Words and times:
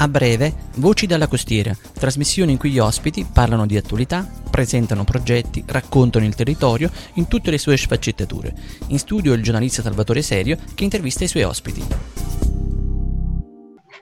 A 0.00 0.06
breve, 0.06 0.54
Voci 0.76 1.06
dalla 1.06 1.26
costiera, 1.26 1.76
trasmissione 1.92 2.52
in 2.52 2.56
cui 2.56 2.70
gli 2.70 2.78
ospiti 2.78 3.26
parlano 3.32 3.66
di 3.66 3.76
attualità, 3.76 4.24
presentano 4.48 5.02
progetti, 5.02 5.64
raccontano 5.66 6.24
il 6.24 6.36
territorio 6.36 6.88
in 7.14 7.26
tutte 7.26 7.50
le 7.50 7.58
sue 7.58 7.76
sfaccettature. 7.76 8.54
In 8.90 8.98
studio 9.00 9.32
il 9.32 9.42
giornalista 9.42 9.82
Salvatore 9.82 10.22
Serio 10.22 10.56
che 10.76 10.84
intervista 10.84 11.24
i 11.24 11.28
suoi 11.28 11.42
ospiti. 11.42 11.82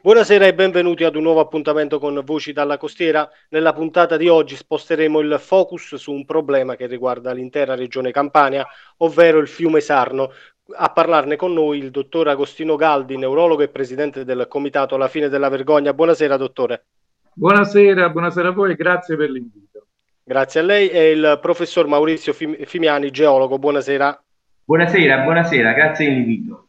Buonasera 0.02 0.46
e 0.46 0.54
benvenuti 0.54 1.02
ad 1.02 1.16
un 1.16 1.22
nuovo 1.22 1.40
appuntamento 1.40 1.98
con 1.98 2.22
Voci 2.24 2.52
dalla 2.52 2.76
costiera. 2.76 3.28
Nella 3.48 3.72
puntata 3.72 4.18
di 4.18 4.28
oggi 4.28 4.54
sposteremo 4.54 5.18
il 5.20 5.38
focus 5.40 5.94
su 5.94 6.12
un 6.12 6.26
problema 6.26 6.76
che 6.76 6.86
riguarda 6.86 7.32
l'intera 7.32 7.74
regione 7.74 8.12
Campania, 8.12 8.66
ovvero 8.98 9.38
il 9.38 9.48
fiume 9.48 9.80
Sarno, 9.80 10.30
a 10.74 10.90
parlarne 10.90 11.36
con 11.36 11.52
noi 11.52 11.78
il 11.78 11.90
dottor 11.90 12.28
Agostino 12.28 12.76
Galdi, 12.76 13.16
neurologo 13.16 13.62
e 13.62 13.68
presidente 13.68 14.24
del 14.24 14.46
comitato 14.48 14.96
La 14.96 15.08
fine 15.08 15.28
della 15.28 15.48
vergogna. 15.48 15.92
Buonasera, 15.92 16.36
dottore. 16.36 16.84
Buonasera, 17.34 18.08
buonasera 18.08 18.48
a 18.48 18.52
voi 18.52 18.72
e 18.72 18.74
grazie 18.74 19.16
per 19.16 19.30
l'invito. 19.30 19.86
Grazie 20.24 20.60
a 20.60 20.62
lei 20.64 20.88
e 20.88 21.10
il 21.10 21.38
professor 21.40 21.86
Maurizio 21.86 22.32
Fimiani, 22.32 23.10
geologo. 23.10 23.58
Buonasera. 23.58 24.22
Buonasera, 24.64 25.22
buonasera, 25.22 25.72
grazie 25.72 26.06
dell'invito. 26.06 26.65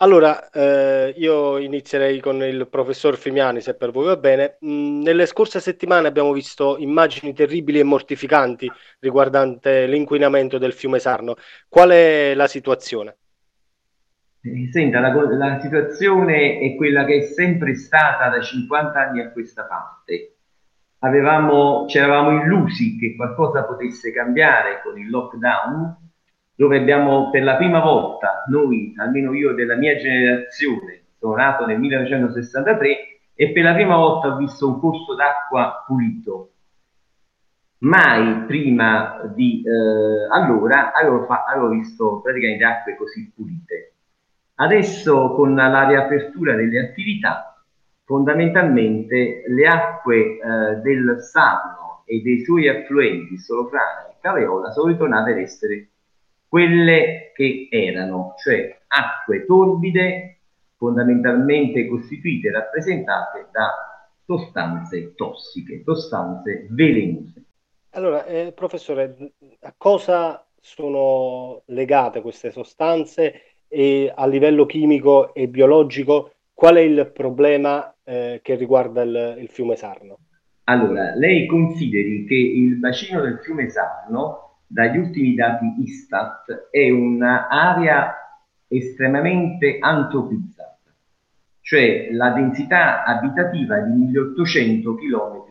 Allora, 0.00 0.48
eh, 0.50 1.12
io 1.16 1.58
inizierei 1.58 2.20
con 2.20 2.40
il 2.44 2.68
professor 2.68 3.16
Fimiani, 3.16 3.60
se 3.60 3.74
per 3.74 3.90
voi 3.90 4.06
va 4.06 4.16
bene. 4.16 4.58
Mm, 4.64 5.02
nelle 5.02 5.26
scorse 5.26 5.58
settimane 5.58 6.06
abbiamo 6.06 6.32
visto 6.32 6.76
immagini 6.78 7.32
terribili 7.34 7.80
e 7.80 7.82
mortificanti 7.82 8.70
riguardante 9.00 9.86
l'inquinamento 9.86 10.56
del 10.58 10.72
fiume 10.72 11.00
Sarno. 11.00 11.34
Qual 11.68 11.90
è 11.90 12.32
la 12.34 12.46
situazione? 12.46 13.16
Eh, 14.40 14.68
senta, 14.70 15.00
la, 15.00 15.12
la, 15.12 15.58
situazione 15.60 16.60
è 16.60 16.76
quella 16.76 17.04
che 17.04 17.16
è 17.16 17.22
sempre 17.22 17.74
stata 17.74 18.28
da 18.28 18.40
50 18.40 19.00
anni 19.00 19.20
a 19.20 19.32
questa 19.32 19.64
parte. 19.64 20.36
Avevamo, 21.00 21.86
ci 21.88 21.98
eravamo 21.98 22.40
illusi 22.40 22.96
che 22.98 23.16
qualcosa 23.16 23.64
potesse 23.64 24.12
cambiare 24.12 24.80
con 24.80 24.96
il 24.96 25.10
lockdown, 25.10 26.07
dove 26.58 26.76
abbiamo 26.76 27.30
per 27.30 27.44
la 27.44 27.54
prima 27.54 27.78
volta, 27.78 28.42
noi, 28.48 28.92
almeno 28.96 29.32
io 29.32 29.54
della 29.54 29.76
mia 29.76 29.96
generazione, 29.96 31.04
sono 31.16 31.36
nato 31.36 31.64
nel 31.64 31.78
1963 31.78 32.96
e 33.32 33.52
per 33.52 33.62
la 33.62 33.74
prima 33.74 33.94
volta 33.94 34.34
ho 34.34 34.36
visto 34.36 34.66
un 34.66 34.80
corso 34.80 35.14
d'acqua 35.14 35.84
pulito. 35.86 36.50
Mai 37.82 38.42
prima 38.46 39.32
di 39.36 39.62
eh, 39.64 40.26
allora 40.32 40.90
avevo, 40.90 41.26
fa- 41.26 41.44
avevo 41.44 41.68
visto 41.68 42.20
praticamente 42.22 42.64
acque 42.64 42.96
così 42.96 43.32
pulite. 43.32 43.92
Adesso 44.56 45.34
con 45.34 45.54
la 45.54 45.86
riapertura 45.86 46.56
delle 46.56 46.80
attività, 46.80 47.62
fondamentalmente 48.02 49.44
le 49.46 49.66
acque 49.68 50.16
eh, 50.16 50.74
del 50.82 51.18
Sarno 51.20 52.02
e 52.04 52.20
dei 52.20 52.42
suoi 52.42 52.66
affluenti, 52.66 53.38
Solofrana 53.38 54.08
e 54.08 54.16
Caveola, 54.20 54.72
sono 54.72 54.88
ritornate 54.88 55.30
ad 55.30 55.38
essere 55.38 55.90
quelle 56.48 57.32
che 57.34 57.68
erano, 57.70 58.34
cioè 58.42 58.78
acque 58.86 59.44
torbide 59.44 60.38
fondamentalmente 60.76 61.86
costituite 61.86 62.48
e 62.48 62.52
rappresentate 62.52 63.48
da 63.52 63.70
sostanze 64.24 65.14
tossiche, 65.14 65.82
sostanze 65.84 66.66
velenose. 66.70 67.44
Allora, 67.90 68.24
eh, 68.26 68.52
professore, 68.54 69.32
a 69.60 69.74
cosa 69.76 70.46
sono 70.60 71.62
legate 71.66 72.20
queste 72.20 72.50
sostanze 72.50 73.42
e 73.68 74.12
a 74.14 74.26
livello 74.26 74.66
chimico 74.66 75.34
e 75.34 75.48
biologico 75.48 76.32
qual 76.54 76.76
è 76.76 76.80
il 76.80 77.10
problema 77.12 77.94
eh, 78.04 78.40
che 78.42 78.54
riguarda 78.56 79.02
il, 79.02 79.36
il 79.38 79.48
fiume 79.48 79.76
Sarno? 79.76 80.18
Allora, 80.64 81.14
lei 81.14 81.46
consideri 81.46 82.26
che 82.26 82.34
il 82.34 82.76
bacino 82.76 83.22
del 83.22 83.38
fiume 83.38 83.68
Sarno 83.70 84.47
dagli 84.68 84.98
ultimi 84.98 85.34
dati 85.34 85.74
Istat 85.78 86.68
è 86.70 86.90
un'area 86.90 88.14
estremamente 88.68 89.78
antropizzata, 89.80 90.92
cioè 91.62 92.10
la 92.12 92.30
densità 92.30 93.04
abitativa 93.04 93.78
è 93.78 93.82
di 93.84 93.92
1800 93.92 94.94
km 94.94 95.42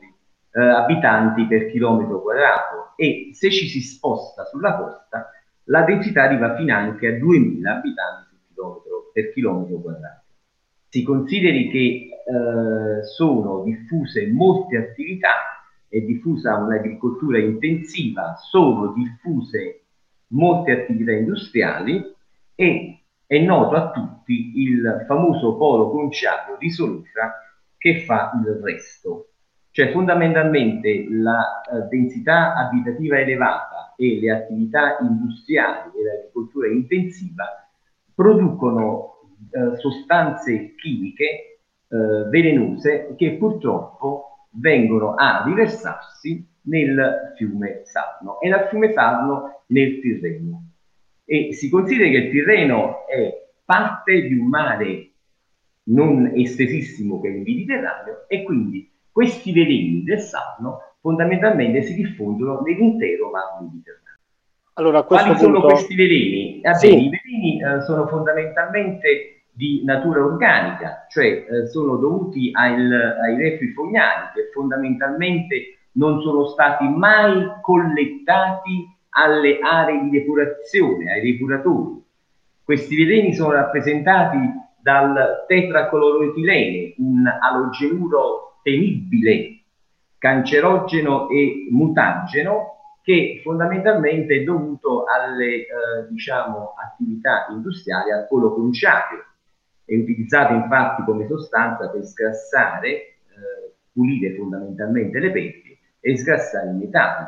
eh, 0.51 0.61
abitanti 0.61 1.45
per 1.45 1.71
chilometro 1.71 2.21
quadrato 2.21 2.93
e 2.95 3.31
se 3.33 3.49
ci 3.49 3.67
si 3.67 3.81
sposta 3.81 4.45
sulla 4.45 4.75
costa 4.77 5.31
la 5.65 5.81
densità 5.81 6.23
arriva 6.23 6.55
fino 6.55 6.73
anche 6.73 7.07
a 7.07 7.17
2000 7.17 7.75
abitanti 7.75 8.35
chilometro, 8.47 9.09
per 9.11 9.33
chilometro 9.33 9.81
quadrato. 9.81 10.21
Si 10.89 11.03
consideri 11.03 11.69
che 11.69 11.77
eh, 11.79 13.03
sono 13.03 13.63
diffuse 13.63 14.27
molte 14.31 14.77
attività 14.77 15.56
è 15.89 15.99
diffusa 15.99 16.55
un'agricoltura 16.57 17.39
intensiva, 17.39 18.35
sono 18.35 18.93
diffuse 18.93 19.83
molte 20.27 20.71
attività 20.71 21.11
industriali 21.11 22.03
e 22.55 23.01
è 23.25 23.39
noto 23.39 23.75
a 23.75 23.91
tutti 23.91 24.53
il 24.55 25.05
famoso 25.07 25.55
polo 25.57 25.89
conciario 25.89 26.57
di 26.57 26.69
Solufra 26.69 27.33
che 27.77 28.01
fa 28.01 28.31
il 28.43 28.59
resto. 28.63 29.29
Cioè 29.71 29.91
fondamentalmente 29.91 31.05
la 31.09 31.61
eh, 31.61 31.87
densità 31.89 32.55
abitativa 32.55 33.19
elevata 33.19 33.93
e 33.95 34.19
le 34.19 34.31
attività 34.31 34.97
industriali 35.01 35.91
e 35.97 36.03
l'agricoltura 36.03 36.67
intensiva 36.67 37.45
producono 38.13 39.35
eh, 39.51 39.77
sostanze 39.77 40.73
chimiche 40.75 41.59
eh, 41.89 42.29
velenose 42.29 43.13
che 43.15 43.37
purtroppo 43.37 44.26
vengono 44.59 45.13
a 45.15 45.43
riversarsi 45.45 46.45
nel 46.63 47.33
fiume 47.35 47.81
Sarno 47.83 48.39
e 48.39 48.49
dal 48.49 48.67
fiume 48.67 48.91
Sarno 48.93 49.63
nel 49.67 49.99
Tirreno. 49.99 50.63
E 51.25 51.53
si 51.53 51.69
considera 51.69 52.09
che 52.09 52.17
il 52.17 52.31
Tirreno 52.31 53.07
è 53.07 53.45
parte 53.65 54.21
di 54.21 54.33
un 54.33 54.47
mare 54.47 55.11
non 55.87 56.31
estesissimo 56.35 57.21
che 57.21 57.29
è 57.29 57.31
il 57.31 57.41
Mediterraneo 57.41 58.25
e 58.27 58.43
quindi 58.43 58.89
questi 59.11 59.51
veleni 59.51 60.03
del 60.03 60.19
Sarno 60.19 60.95
fondamentalmente 60.99 61.81
si 61.83 61.93
diffondono 61.93 62.61
nell'intero 62.61 63.29
mar 63.29 63.61
Mediterraneo. 63.61 64.05
Allora, 64.73 65.03
Quali 65.03 65.29
punto... 65.29 65.39
sono 65.41 65.61
questi 65.61 65.95
veleni? 65.95 66.59
Ah, 66.63 66.73
sì. 66.73 66.87
I 66.87 67.09
veleni 67.09 67.61
eh, 67.61 67.81
sono 67.81 68.07
fondamentalmente 68.07 69.36
di 69.57 69.81
natura 69.83 70.23
organica, 70.23 71.07
cioè 71.09 71.25
eh, 71.25 71.65
sono 71.65 71.95
dovuti 71.95 72.51
al, 72.53 72.91
ai 72.91 73.37
reflui 73.37 73.71
fognari 73.71 74.27
che 74.35 74.51
fondamentalmente 74.53 75.79
non 75.93 76.21
sono 76.21 76.45
stati 76.45 76.87
mai 76.87 77.53
collettati 77.61 78.87
alle 79.09 79.57
aree 79.57 80.03
di 80.03 80.09
depurazione, 80.11 81.11
ai 81.11 81.31
depuratori. 81.31 81.99
Questi 82.63 82.95
veleni 83.03 83.33
sono 83.33 83.53
rappresentati 83.53 84.37
dal 84.79 85.45
tetracloroetilene, 85.47 86.93
un 86.97 87.25
alogenuro 87.25 88.59
temibile, 88.61 89.61
cancerogeno 90.19 91.29
e 91.29 91.67
mutageno, 91.71 92.75
che 93.01 93.41
fondamentalmente 93.43 94.35
è 94.35 94.43
dovuto 94.43 95.05
alle 95.05 95.61
eh, 95.61 95.65
diciamo, 96.09 96.75
attività 96.77 97.47
industriali 97.49 98.11
al 98.11 98.27
polo 98.27 98.53
conciario 98.53 99.25
è 99.87 99.95
utilizzata 99.95 100.53
infatti 100.53 101.03
come 101.03 101.25
sostanza 101.27 101.89
per 101.89 102.03
sgrassare, 102.03 102.87
eh, 102.89 103.15
pulire 103.93 104.35
fondamentalmente 104.35 105.17
le 105.17 105.31
pelli 105.31 105.79
e 106.01 106.17
sgrassare 106.17 106.71
il 106.71 106.75
metallo. 106.75 107.27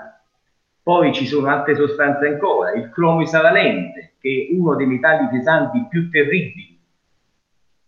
Poi 0.84 1.14
ci 1.14 1.25
sono 1.25 1.48
altre 1.48 1.75
sostanze 1.75 2.28
ancora, 2.28 2.74
il 2.74 2.90
cromo 2.90 3.22
isovalente, 3.22 4.16
che 4.19 4.50
è 4.50 4.53
uno 4.53 4.75
dei 4.75 4.88
metalli 4.88 5.30
pesanti 5.30 5.86
più 5.90 6.09
terribili. 6.09 6.78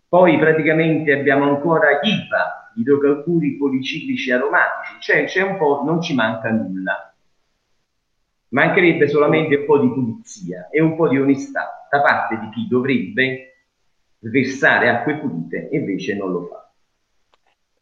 Poi 0.07 0.37
praticamente 0.37 1.11
abbiamo 1.11 1.49
ancora 1.49 1.99
IVA, 2.01 2.71
idrocarburi 2.75 3.57
policiclici 3.57 4.31
aromatici, 4.31 4.95
cioè 4.99 5.25
c'è 5.25 5.41
un 5.41 5.57
po', 5.57 5.81
non 5.83 6.01
ci 6.01 6.15
manca 6.15 6.49
nulla. 6.49 7.13
Mancherebbe 8.49 9.07
solamente 9.09 9.55
un 9.55 9.65
po' 9.65 9.79
di 9.79 9.87
pulizia 9.89 10.69
e 10.69 10.81
un 10.81 10.95
po' 10.95 11.09
di 11.09 11.17
onestà 11.17 11.87
da 11.89 12.01
parte 12.01 12.37
di 12.39 12.49
chi 12.49 12.67
dovrebbe 12.67 13.50
versare 14.21 14.89
acque 14.89 15.17
pulite 15.17 15.69
invece 15.71 16.15
non 16.15 16.31
lo 16.31 16.45
fa. 16.45 16.71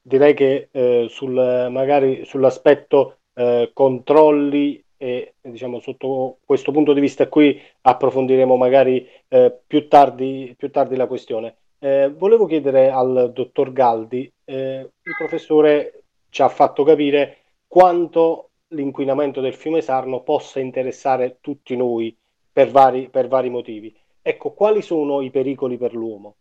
Direi 0.02 0.34
che 0.34 0.70
eh, 0.72 1.08
sul, 1.10 1.34
magari 1.34 2.26
sull'aspetto 2.26 3.18
eh, 3.34 3.72
controlli 3.74 4.84
e 5.02 5.36
diciamo 5.40 5.80
sotto 5.80 6.40
questo 6.46 6.72
punto 6.72 6.92
di 6.94 7.00
vista 7.00 7.28
qui 7.30 7.60
approfondiremo 7.82 8.58
magari 8.58 9.08
eh, 9.28 9.58
più, 9.66 9.88
tardi, 9.88 10.54
più, 10.58 10.72
tardi, 10.72 10.96
la 10.96 11.08
questione. 11.08 11.56
Eh, 11.80 12.12
volevo 12.14 12.46
chiedere 12.46 12.90
al 12.90 13.32
dottor 13.34 13.72
Galdi, 13.72 14.30
eh, 14.44 14.90
il 15.02 15.16
professore 15.18 16.04
ci 16.30 16.42
ha 16.42 16.50
fatto 16.50 16.84
capire 16.84 17.38
quanto 17.66 18.50
l'inquinamento 18.70 19.40
del 19.40 19.54
fiume 19.54 19.82
Sarno 19.82 20.22
possa 20.22 20.60
interessare 20.60 21.38
tutti 21.40 21.78
noi 21.78 22.16
per 22.52 22.70
vari, 22.70 23.10
per 23.10 23.28
vari 23.28 23.50
motivi. 23.50 23.96
Ecco, 24.30 24.52
quali 24.52 24.84
sono 24.84 25.22
i 25.22 25.32
pericoli 25.32 25.76
per 25.80 25.96
l'uomo? 25.96 26.36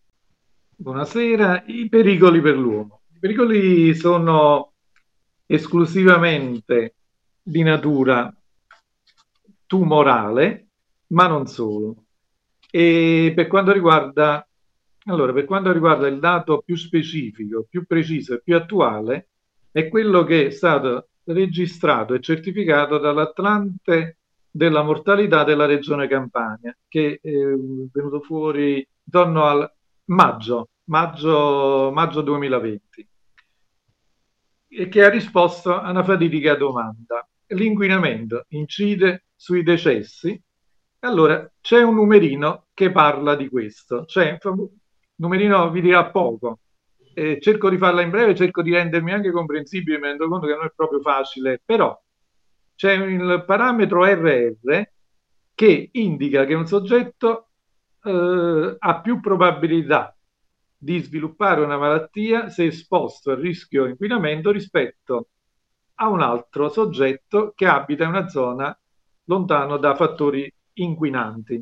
Buonasera, 0.77 1.65
i 1.69 1.89
pericoli 1.89 2.43
per 2.43 2.55
l'uomo. 2.55 3.01
I 3.15 3.19
pericoli 3.19 3.95
sono 3.95 4.75
esclusivamente 5.47 6.97
di 7.43 7.63
natura 7.63 8.31
tumorale, 9.65 10.67
ma 11.15 11.29
non 11.29 11.47
solo. 11.47 12.05
E 12.71 13.33
per 13.35 13.47
quanto 13.47 13.73
riguarda, 13.73 14.47
allora, 15.07 15.33
per 15.33 15.47
quanto 15.47 15.73
riguarda 15.73 16.09
il 16.09 16.19
dato 16.19 16.61
più 16.63 16.77
specifico, 16.77 17.67
più 17.71 17.87
preciso 17.87 18.35
e 18.35 18.43
più 18.43 18.55
attuale, 18.55 19.31
è 19.71 19.89
quello 19.89 20.25
che 20.25 20.49
è 20.49 20.51
stato 20.51 21.09
registrato 21.25 22.13
e 22.13 22.21
certificato 22.21 22.99
dall'Atlante 22.99 24.19
della 24.51 24.83
mortalità 24.83 25.45
della 25.45 25.67
regione 25.67 26.09
Campania, 26.09 26.77
che 26.89 27.21
è 27.23 27.31
venuto 27.31 28.21
fuori 28.21 28.87
intorno 29.05 29.45
al 29.45 29.71
maggio, 30.07 30.69
maggio, 30.85 31.91
maggio 31.93 32.21
2020 32.23 33.09
e 34.69 34.89
che 34.89 35.05
ha 35.05 35.09
risposto 35.09 35.79
a 35.79 35.91
una 35.91 36.05
fatidica 36.05 36.55
domanda. 36.55 37.27
L'inquinamento 37.49 38.45
incide 38.49 39.25
sui 39.35 39.63
decessi? 39.63 40.41
Allora 41.01 41.51
c'è 41.61 41.83
un 41.83 41.95
numerino 41.95 42.67
che 42.75 42.91
parla 42.91 43.35
di 43.35 43.49
questo, 43.49 44.05
cioè 44.05 44.37
numerino 45.17 45.71
vi 45.71 45.81
dirà 45.81 46.11
poco. 46.11 46.61
Eh, 47.15 47.39
cerco 47.41 47.71
di 47.71 47.79
farla 47.79 48.03
in 48.03 48.11
breve, 48.11 48.35
cerco 48.35 48.63
di 48.63 48.73
rendermi 48.73 49.13
anche 49.13 49.31
comprensibile, 49.31 49.99
mi 49.99 50.07
rendo 50.07 50.29
conto 50.29 50.47
che 50.47 50.55
non 50.55 50.67
è 50.67 50.73
proprio 50.75 51.01
facile, 51.01 51.61
però 51.65 51.99
c'è 52.79 52.93
il 52.93 53.43
parametro 53.45 54.05
RR 54.05 54.83
che 55.53 55.89
indica 55.91 56.45
che 56.45 56.55
un 56.55 56.65
soggetto 56.65 57.49
eh, 58.05 58.77
ha 58.79 59.01
più 59.01 59.19
probabilità 59.19 60.17
di 60.77 61.01
sviluppare 61.01 61.61
una 61.61 61.77
malattia 61.77 62.51
se 62.51 62.67
esposto 62.67 63.33
al 63.33 63.39
rischio 63.39 63.87
inquinamento 63.87 64.53
rispetto 64.53 65.31
a 65.95 66.09
un 66.09 66.21
altro 66.21 66.69
soggetto 66.69 67.53
che 67.57 67.67
abita 67.67 68.05
in 68.05 68.11
una 68.11 68.29
zona 68.29 68.79
lontano 69.25 69.77
da 69.77 69.97
fattori 69.97 70.49
inquinanti. 70.75 71.61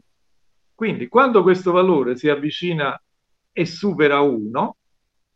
Quindi 0.75 1.09
quando 1.09 1.43
questo 1.43 1.73
valore 1.73 2.19
si 2.19 2.29
avvicina 2.29 2.95
e 3.53 3.65
supera 3.65 4.21
1, 4.21 4.77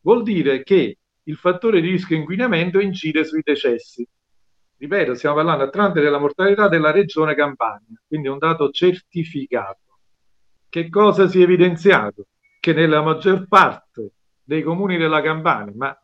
vuol 0.03 0.23
dire 0.25 0.63
che 0.63 0.99
il 1.23 1.37
fattore 1.37 1.81
di 1.81 1.89
rischio 1.89 2.17
inquinamento 2.17 2.81
incide 2.81 3.25
sui 3.25 3.41
decessi. 3.43 4.07
Ripeto, 4.81 5.15
stiamo 5.15 5.37
parlando 5.37 5.65
attraverso 5.65 6.01
della 6.01 6.19
mortalità 6.19 6.69
della 6.69 6.91
regione 6.91 7.35
Campania, 7.35 8.01
quindi 8.07 8.29
un 8.29 8.39
dato 8.39 8.71
certificato. 8.71 9.99
Che 10.69 10.89
cosa 10.89 11.29
si 11.29 11.41
è 11.41 11.43
evidenziato? 11.43 12.27
che 12.61 12.75
nella 12.75 13.03
maggior 13.03 13.49
parte 13.49 14.13
dei 14.45 14.63
comuni 14.63 14.99
della 14.99 15.23
Campania, 15.23 15.73
ma 15.75 16.03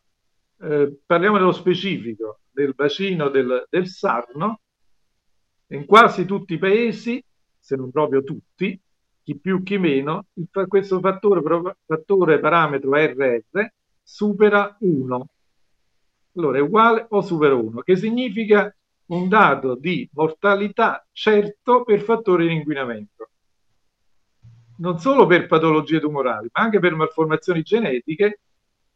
eh, 0.61 1.00
parliamo 1.05 1.37
dello 1.37 1.52
specifico, 1.52 2.40
del 2.50 2.73
bacino 2.75 3.28
del, 3.28 3.67
del 3.69 3.87
Sarno, 3.87 4.61
in 5.69 5.84
quasi 5.84 6.25
tutti 6.25 6.55
i 6.55 6.58
paesi, 6.58 7.22
se 7.58 7.76
non 7.76 7.90
proprio 7.90 8.22
tutti, 8.22 8.81
chi 9.22 9.38
più 9.38 9.62
chi 9.62 9.76
meno, 9.76 10.29
il, 10.34 10.49
questo 10.67 10.99
fattore, 11.00 11.43
fattore 11.84 12.40
parametro 12.40 12.94
RR 12.94 13.72
supera 14.02 14.75
1. 14.81 15.29
Allora 16.37 16.59
è 16.59 16.61
uguale 16.61 17.06
o 17.09 17.23
supera 17.23 17.55
1, 17.55 17.81
che 17.81 17.97
significa 17.97 18.75
un 19.06 19.29
dato 19.29 19.75
di 19.75 20.09
mortalità 20.12 21.06
certo 21.12 21.83
per 21.85 22.00
fattore 22.00 22.47
di 22.47 22.55
inquinamento 22.55 23.17
non 24.79 24.99
solo 24.99 25.27
per 25.27 25.47
patologie 25.47 26.00
tumorali, 26.00 26.49
ma 26.53 26.62
anche 26.62 26.79
per 26.79 26.94
malformazioni 26.94 27.62
genetiche, 27.62 28.41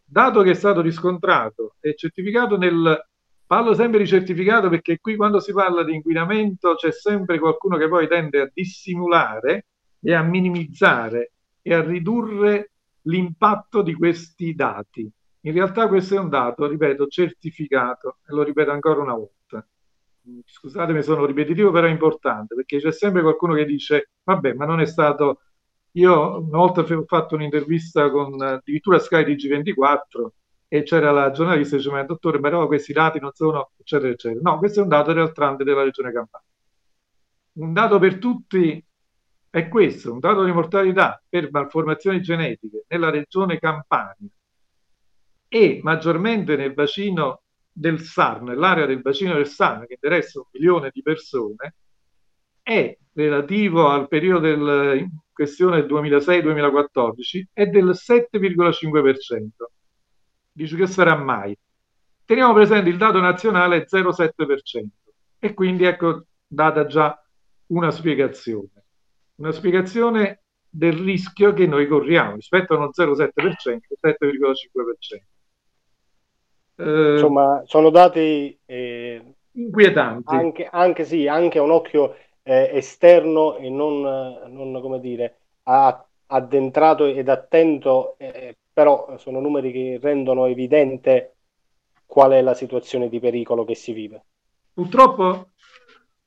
dato 0.05 0.43
che 0.43 0.51
è 0.51 0.55
stato 0.55 0.81
riscontrato 0.81 1.77
e 1.81 1.95
certificato 1.95 2.57
nel... 2.57 3.05
Parlo 3.51 3.75
sempre 3.75 3.99
di 3.99 4.07
certificato 4.07 4.69
perché 4.69 4.99
qui 5.01 5.17
quando 5.17 5.41
si 5.41 5.53
parla 5.53 5.83
di 5.83 5.93
inquinamento 5.93 6.77
c'è 6.77 6.93
sempre 6.93 7.41
qualcuno 7.41 7.77
che 7.77 7.89
poi 7.89 8.07
tende 8.07 8.43
a 8.43 8.51
dissimulare 8.53 9.67
e 10.01 10.15
a 10.15 10.23
minimizzare 10.23 11.33
e 11.61 11.75
a 11.75 11.83
ridurre 11.83 12.71
l'impatto 13.03 13.83
di 13.83 13.93
questi 13.95 14.55
dati. 14.55 15.11
In 15.43 15.53
realtà 15.53 15.89
questo 15.89 16.15
è 16.17 16.19
un 16.19 16.29
dato, 16.29 16.67
ripeto, 16.67 17.07
certificato 17.07 18.19
e 18.27 18.35
lo 18.35 18.43
ripeto 18.43 18.71
ancora 18.71 19.01
una 19.01 19.15
volta. 19.15 19.67
Scusatemi, 20.45 21.03
sono 21.03 21.25
ripetitivo, 21.25 21.71
però 21.71 21.87
è 21.87 21.91
importante 21.91 22.55
perché 22.55 22.79
c'è 22.79 22.93
sempre 22.93 23.23
qualcuno 23.23 23.55
che 23.55 23.65
dice: 23.65 24.11
Vabbè, 24.23 24.53
ma 24.55 24.67
non 24.67 24.81
è 24.81 24.87
stato 24.87 25.41
io 25.93 26.39
una 26.39 26.59
volta 26.59 26.83
ho 26.83 27.05
fatto 27.07 27.35
un'intervista 27.35 28.11
con 28.11 28.41
addirittura 28.41 28.99
Sky 28.99 29.25
TG24 29.25 30.29
e 30.69 30.83
c'era 30.85 31.11
la 31.11 31.31
giornalista 31.33 31.77
che 31.77 31.83
diceva, 31.83 32.03
dottore, 32.05 32.39
però 32.39 32.67
questi 32.67 32.93
dati 32.93 33.19
non 33.19 33.33
sono, 33.33 33.73
eccetera, 33.77 34.13
eccetera. 34.13 34.41
No, 34.43 34.59
questo 34.59 34.81
è 34.81 34.83
un 34.83 34.89
dato 34.89 35.13
realtrante 35.13 35.65
della 35.65 35.83
regione 35.83 36.13
Campania. 36.13 36.47
Un 37.55 37.73
dato 37.73 37.99
per 37.99 38.19
tutti 38.19 38.85
è 39.51 39.69
questo, 39.69 40.13
un 40.13 40.21
dato 40.21 40.45
di 40.45 40.53
mortalità 40.53 41.21
per 41.29 41.51
malformazioni 41.51 42.21
genetiche 42.21 42.85
nella 42.89 43.11
regione 43.11 43.59
Campania 43.59 44.29
e 45.52 45.81
maggiormente 45.82 46.55
nel 46.55 46.73
bacino 46.75 47.43
del 47.73 48.00
Sarno, 48.00 48.50
nell'area 48.50 48.87
del 48.87 49.00
bacino 49.00 49.35
del 49.35 49.49
Sarno 49.49 49.85
che 49.85 49.94
interessa 49.94 50.38
un 50.38 50.47
milione 50.52 50.91
di 50.93 51.02
persone, 51.02 51.75
è 52.62 52.97
relativo 53.14 53.88
al 53.88 54.06
periodo 54.06 54.47
del, 54.47 55.11
questione 55.32 55.81
del 55.81 55.91
2006-2014 55.91 57.43
è 57.52 57.67
del 57.67 57.97
7,5%. 57.97 59.49
Dice 60.52 60.76
che 60.76 60.87
sarà 60.87 61.17
mai. 61.17 61.56
Teniamo 62.25 62.52
presente 62.52 62.88
il 62.88 62.97
dato 62.97 63.19
nazionale 63.19 63.79
è 63.79 63.87
0,7% 63.91 64.85
e 65.41 65.55
quindi 65.55 65.85
ecco 65.85 66.26
data 66.47 66.87
già 66.87 67.20
una 67.67 67.91
spiegazione. 67.91 68.85
Una 69.37 69.50
spiegazione 69.50 70.43
del 70.69 70.93
rischio 70.93 71.52
che 71.52 71.67
noi 71.67 71.88
corriamo 71.88 72.37
rispetto 72.37 72.75
a 72.75 72.76
uno 72.76 72.91
0,7%, 72.97 73.31
7,5%. 74.00 75.30
Eh, 76.81 77.12
Insomma, 77.12 77.62
sono 77.67 77.91
dati 77.91 78.59
eh, 78.65 79.35
inquietanti. 79.53 80.35
Anche, 80.35 80.69
anche, 80.71 81.05
sì, 81.05 81.27
anche 81.29 81.59
a 81.59 81.62
un 81.62 81.71
occhio 81.71 82.17
eh, 82.43 82.71
esterno 82.73 83.56
e 83.56 83.69
non, 83.69 84.00
non, 84.49 84.81
come 84.81 85.00
dire, 85.00 85.38
addentrato 86.27 87.05
ed 87.06 87.29
attento, 87.29 88.17
eh, 88.19 88.56
però 88.73 89.17
sono 89.19 89.41
numeri 89.41 89.73
che 89.73 89.99
rendono 90.00 90.47
evidente 90.47 91.35
qual 92.07 92.33
è 92.33 92.43
la 92.43 92.55
situazione 92.55 93.09
di 93.09 93.21
pericolo 93.21 93.64
che 93.64 93.75
si 93.75 93.93
vive. 93.93 94.25
Purtroppo 94.73 95.50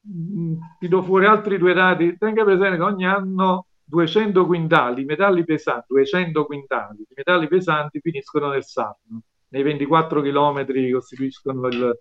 mm, 0.07 0.55
ti 0.79 0.87
do 0.87 1.01
fuori 1.01 1.25
altri 1.25 1.57
due 1.57 1.73
dati. 1.73 2.15
Tenga 2.17 2.43
presente 2.43 2.77
che 2.77 2.83
ogni 2.83 3.05
anno 3.05 3.65
200 3.85 4.45
quintali 4.45 5.03
metalli 5.03 5.43
pesanti, 5.43 5.85
200 5.89 6.45
quintali 6.45 6.97
di 6.97 7.13
metalli 7.15 7.47
pesanti 7.47 7.99
finiscono 7.99 8.49
nel 8.49 8.63
Sarno, 8.63 9.21
nei 9.53 9.61
24 9.61 10.21
chilometri 10.21 10.85
che 10.85 10.91
costituiscono 10.91 11.67
il, 11.67 11.99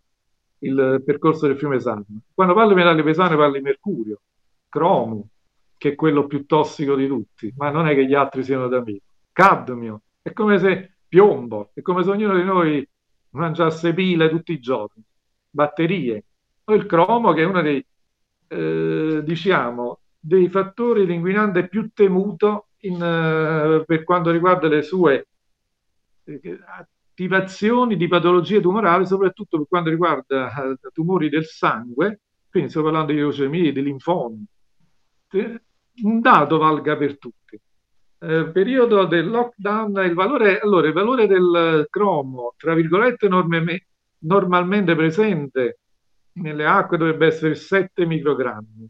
il 0.60 1.02
percorso 1.04 1.46
del 1.46 1.58
fiume 1.58 1.80
Sarno. 1.80 2.22
Quando 2.32 2.54
parlo 2.54 2.70
di 2.70 2.76
metalli 2.76 3.02
pesanti 3.02 3.36
parlo 3.36 3.52
di 3.52 3.60
mercurio, 3.60 4.20
cromo, 4.70 5.28
che 5.76 5.90
è 5.90 5.94
quello 5.94 6.26
più 6.26 6.46
tossico 6.46 6.96
di 6.96 7.06
tutti, 7.06 7.52
ma 7.56 7.70
non 7.70 7.86
è 7.86 7.94
che 7.94 8.06
gli 8.06 8.14
altri 8.14 8.42
siano 8.42 8.68
da 8.68 8.82
me. 8.82 9.00
Cadmio, 9.32 10.00
è 10.22 10.32
come 10.32 10.58
se 10.58 10.94
piombo, 11.06 11.70
è 11.74 11.82
come 11.82 12.02
se 12.02 12.10
ognuno 12.10 12.36
di 12.36 12.44
noi 12.44 12.88
mangiasse 13.30 13.92
pile 13.92 14.30
tutti 14.30 14.52
i 14.52 14.60
giorni, 14.60 15.02
batterie, 15.50 16.24
o 16.64 16.72
il 16.72 16.86
cromo 16.86 17.34
che 17.34 17.42
è 17.42 17.44
uno 17.44 17.60
dei, 17.60 17.84
eh, 18.48 19.20
diciamo, 19.22 19.98
dei 20.18 20.48
fattori 20.48 21.04
di 21.04 21.14
inquinante 21.14 21.68
più 21.68 21.90
temuto 21.92 22.68
in, 22.84 22.94
uh, 22.94 23.84
per 23.84 24.04
quanto 24.04 24.30
riguarda 24.30 24.68
le 24.68 24.82
sue 24.82 25.26
eh, 26.24 26.58
attivazioni 27.12 27.96
di 27.96 28.08
patologie 28.08 28.60
tumorali, 28.60 29.06
soprattutto 29.06 29.58
per 29.58 29.66
quanto 29.68 29.90
riguarda 29.90 30.46
uh, 30.46 30.90
tumori 30.92 31.28
del 31.28 31.44
sangue, 31.44 32.20
quindi 32.50 32.70
sto 32.70 32.82
parlando 32.82 33.12
di 33.12 33.18
leucemie, 33.18 33.72
di 33.72 33.82
linfomi. 33.82 34.44
Un 36.02 36.20
dato 36.20 36.58
valga 36.58 36.96
per 36.96 37.18
tutti. 37.18 37.60
Eh, 38.18 38.50
periodo 38.50 39.04
del 39.06 39.28
lockdown, 39.28 40.04
il 40.04 40.14
valore, 40.14 40.60
allora, 40.60 40.86
il 40.86 40.92
valore 40.92 41.26
del 41.26 41.86
cromo, 41.90 42.54
tra 42.56 42.74
virgolette, 42.74 43.28
norme, 43.28 43.86
normalmente 44.18 44.94
presente 44.94 45.78
nelle 46.34 46.64
acque 46.64 46.96
dovrebbe 46.96 47.26
essere 47.26 47.54
7 47.54 48.06
microgrammi. 48.06 48.88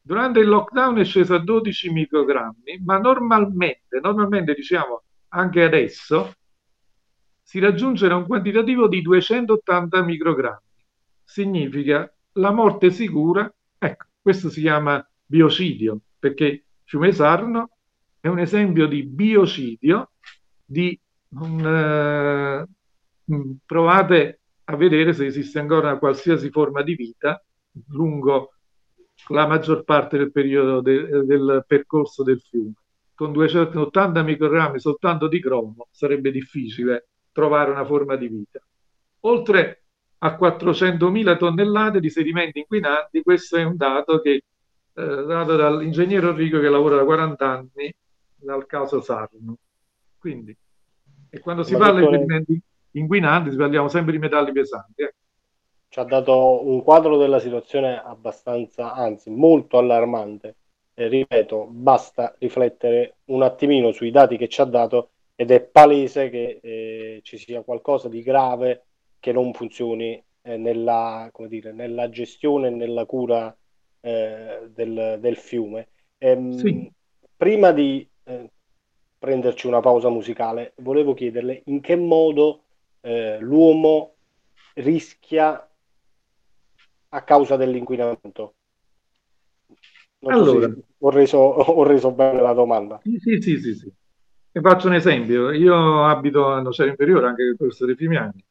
Durante 0.00 0.40
il 0.40 0.48
lockdown 0.48 0.98
è 0.98 1.04
sceso 1.04 1.34
a 1.34 1.38
12 1.38 1.90
microgrammi, 1.90 2.82
ma 2.84 2.98
normalmente, 2.98 4.00
normalmente 4.00 4.54
diciamo 4.54 5.02
anche 5.28 5.62
adesso, 5.62 6.32
si 7.48 7.60
raggiunge 7.60 8.06
un 8.08 8.26
quantitativo 8.26 8.88
di 8.88 9.00
280 9.00 10.02
microgrammi. 10.02 10.68
Significa 11.24 12.14
la 12.32 12.50
morte 12.50 12.90
sicura, 12.90 13.50
ecco, 13.78 14.04
questo 14.20 14.50
si 14.50 14.60
chiama 14.60 15.02
biocidio, 15.24 15.98
perché 16.18 16.66
Fiume 16.84 17.10
Sarno 17.10 17.70
è 18.20 18.28
un 18.28 18.38
esempio 18.38 18.86
di 18.86 19.02
biocidio 19.02 20.10
di 20.62 21.00
un, 21.38 22.66
uh, 23.24 23.32
mh, 23.32 23.56
provate 23.64 24.40
a 24.64 24.76
vedere 24.76 25.14
se 25.14 25.24
esiste 25.24 25.58
ancora 25.58 25.88
una 25.88 25.98
qualsiasi 25.98 26.50
forma 26.50 26.82
di 26.82 26.96
vita 26.96 27.42
lungo 27.92 28.56
la 29.28 29.46
maggior 29.46 29.84
parte 29.84 30.18
del 30.18 30.32
periodo 30.32 30.82
de, 30.82 31.24
del 31.24 31.64
percorso 31.66 32.22
del 32.22 32.42
fiume. 32.42 32.74
Con 33.14 33.32
280 33.32 34.22
microgrammi 34.22 34.78
soltanto 34.78 35.28
di 35.28 35.40
cromo 35.40 35.88
sarebbe 35.90 36.30
difficile 36.30 37.08
trovare 37.38 37.70
una 37.70 37.84
forma 37.84 38.16
di 38.16 38.26
vita. 38.26 38.60
Oltre 39.20 39.82
a 40.18 40.36
400.000 40.36 41.36
tonnellate 41.36 42.00
di 42.00 42.10
sedimenti 42.10 42.58
inquinanti, 42.58 43.22
questo 43.22 43.56
è 43.56 43.62
un 43.62 43.76
dato 43.76 44.20
che 44.20 44.42
eh, 44.92 45.24
dato 45.24 45.54
dall'ingegnere 45.54 46.30
Enrico 46.30 46.58
che 46.58 46.68
lavora 46.68 46.96
da 46.96 47.04
40 47.04 47.48
anni 47.48 47.94
dal 48.34 48.66
caso 48.66 49.00
Sarno. 49.00 49.56
Quindi, 50.18 50.56
e 51.30 51.38
quando 51.38 51.62
si 51.62 51.74
Ma 51.74 51.78
parla 51.78 52.00
dottore... 52.00 52.16
di 52.16 52.22
sedimenti 52.22 52.60
inquinanti, 52.92 53.54
parliamo 53.54 53.88
sempre 53.88 54.10
di 54.10 54.18
metalli 54.18 54.50
pesanti. 54.50 55.02
Eh 55.02 55.14
ci 55.90 56.00
ha 56.00 56.04
dato 56.04 56.68
un 56.68 56.82
quadro 56.82 57.16
della 57.16 57.38
situazione 57.38 57.98
abbastanza, 57.98 58.92
anzi 58.92 59.30
molto 59.30 59.78
allarmante. 59.78 60.56
Eh, 60.92 61.08
ripeto, 61.08 61.66
basta 61.70 62.34
riflettere 62.38 63.18
un 63.26 63.42
attimino 63.42 63.92
sui 63.92 64.10
dati 64.10 64.36
che 64.36 64.48
ci 64.48 64.60
ha 64.60 64.64
dato 64.64 65.12
ed 65.40 65.52
è 65.52 65.60
palese 65.60 66.30
che 66.30 66.58
eh, 66.60 67.20
ci 67.22 67.38
sia 67.38 67.62
qualcosa 67.62 68.08
di 68.08 68.22
grave 68.22 68.86
che 69.20 69.30
non 69.30 69.52
funzioni 69.52 70.20
eh, 70.42 70.56
nella, 70.56 71.30
dire, 71.46 71.70
nella, 71.70 72.08
gestione 72.08 72.66
e 72.66 72.70
nella 72.70 73.06
cura 73.06 73.56
eh, 74.00 74.68
del, 74.68 75.18
del, 75.20 75.36
fiume. 75.36 75.90
Ehm, 76.18 76.56
sì. 76.56 76.92
Prima 77.36 77.70
di 77.70 78.04
eh, 78.24 78.50
prenderci 79.16 79.68
una 79.68 79.78
pausa 79.78 80.08
musicale, 80.08 80.72
volevo 80.78 81.14
chiederle 81.14 81.62
in 81.66 81.80
che 81.82 81.94
modo 81.94 82.64
eh, 83.02 83.38
l'uomo 83.38 84.16
rischia 84.74 85.70
a 87.10 87.22
causa 87.22 87.54
dell'inquinamento. 87.54 88.54
Non 90.18 90.32
allora, 90.32 90.66
so 90.66 90.82
ho, 90.98 91.10
reso, 91.10 91.38
ho 91.38 91.84
reso 91.84 92.10
bene 92.10 92.40
la 92.40 92.54
domanda. 92.54 92.98
Sì, 93.04 93.18
sì, 93.20 93.40
sì, 93.40 93.60
sì, 93.60 93.74
sì. 93.76 93.92
E 94.52 94.60
faccio 94.60 94.88
un 94.88 94.94
esempio. 94.94 95.50
Io 95.52 96.04
abito 96.04 96.48
a 96.48 96.60
Nocera 96.60 96.90
Inferiore, 96.90 97.26
anche 97.26 97.54
questo 97.56 97.86
dei 97.86 97.94
primi 97.94 98.16
anni. 98.16 98.44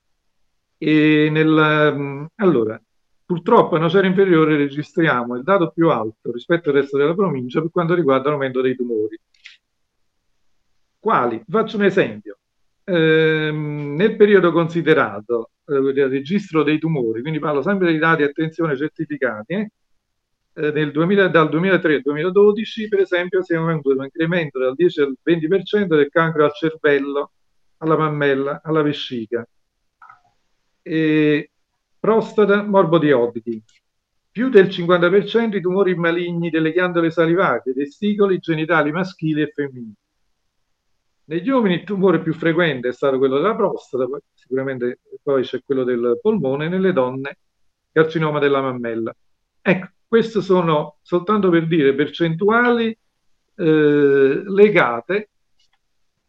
E 0.78 1.30
nel, 1.32 1.94
mm, 1.96 2.26
allora, 2.36 2.80
purtroppo 3.26 3.76
a 3.76 3.80
Nocera 3.80 4.08
Inferiore 4.08 4.58
registriamo 4.58 5.36
il 5.36 5.44
dato 5.44 5.72
più 5.72 5.90
alto 5.90 6.32
rispetto 6.32 6.70
al 6.70 6.76
resto 6.76 6.98
della 6.98 7.14
provincia 7.16 7.62
per 7.62 7.72
quanto 7.72 7.94
riguarda 7.96 8.30
l'aumento 8.30 8.62
dei 8.62 8.76
tumori. 8.76 9.20
Quali? 11.00 11.44
Faccio 11.48 11.78
un 11.78 11.84
esempio. 11.84 12.38
Ehm, 12.84 13.96
nel 13.96 14.16
periodo 14.16 14.52
considerato 14.52 15.52
eh, 15.66 16.08
registro 16.08 16.64
dei 16.64 16.80
tumori, 16.80 17.22
quindi 17.22 17.40
parlo 17.40 17.62
sempre 17.62 17.88
dei 17.88 17.98
dati, 17.98 18.24
attenzione, 18.24 18.78
certificati, 18.78 19.54
eh? 19.54 19.72
Eh 20.58 20.92
2000, 20.92 21.28
dal 21.28 21.50
2003 21.50 21.96
al 21.96 22.02
2012, 22.02 22.88
per 22.88 23.02
esempio, 23.02 23.44
si 23.44 23.54
è 23.54 23.58
avuto 23.58 23.92
un 23.92 24.04
incremento 24.04 24.58
dal 24.58 24.74
10 24.74 25.02
al 25.02 25.16
20% 25.24 25.96
del 25.96 26.10
cancro 26.10 26.46
al 26.46 26.54
cervello, 26.54 27.32
alla 27.78 27.96
mammella, 27.96 28.62
alla 28.64 28.82
vescica, 28.82 29.48
e 30.82 31.52
prostata, 32.00 32.64
morbo 32.64 32.98
di 32.98 33.12
Hodgkin. 33.12 33.62
Più 34.32 34.50
del 34.50 34.68
50% 34.68 35.56
i 35.56 35.62
tumori 35.62 35.96
maligni 35.96 36.50
delle 36.50 36.72
ghiandole 36.72 37.12
salivate, 37.12 37.74
testicoli, 37.74 38.40
genitali 38.40 38.92
maschili 38.92 39.42
e 39.42 39.52
femminili. 39.54 39.94
Negli 41.26 41.50
uomini 41.50 41.76
il 41.76 41.84
tumore 41.84 42.22
più 42.22 42.34
frequente 42.34 42.88
è 42.88 42.94
stato 42.94 43.18
quello 43.18 43.36
della 43.38 43.56
prostata, 43.56 44.06
poi, 44.06 44.22
sicuramente 44.34 45.00
poi 45.22 45.44
c'è 45.44 45.62
quello 45.64 45.84
del 45.84 46.20
polmone, 46.22 46.70
nelle 46.70 46.94
donne 46.94 47.38
carcinoma 47.92 48.40
della 48.40 48.62
mammella. 48.62 49.14
Ecco, 49.62 49.88
queste 50.08 50.42
sono 50.42 50.98
soltanto 51.02 51.50
per 51.50 51.68
dire 51.68 51.94
percentuali 51.94 52.98
eh, 53.56 54.44
legate 54.46 55.30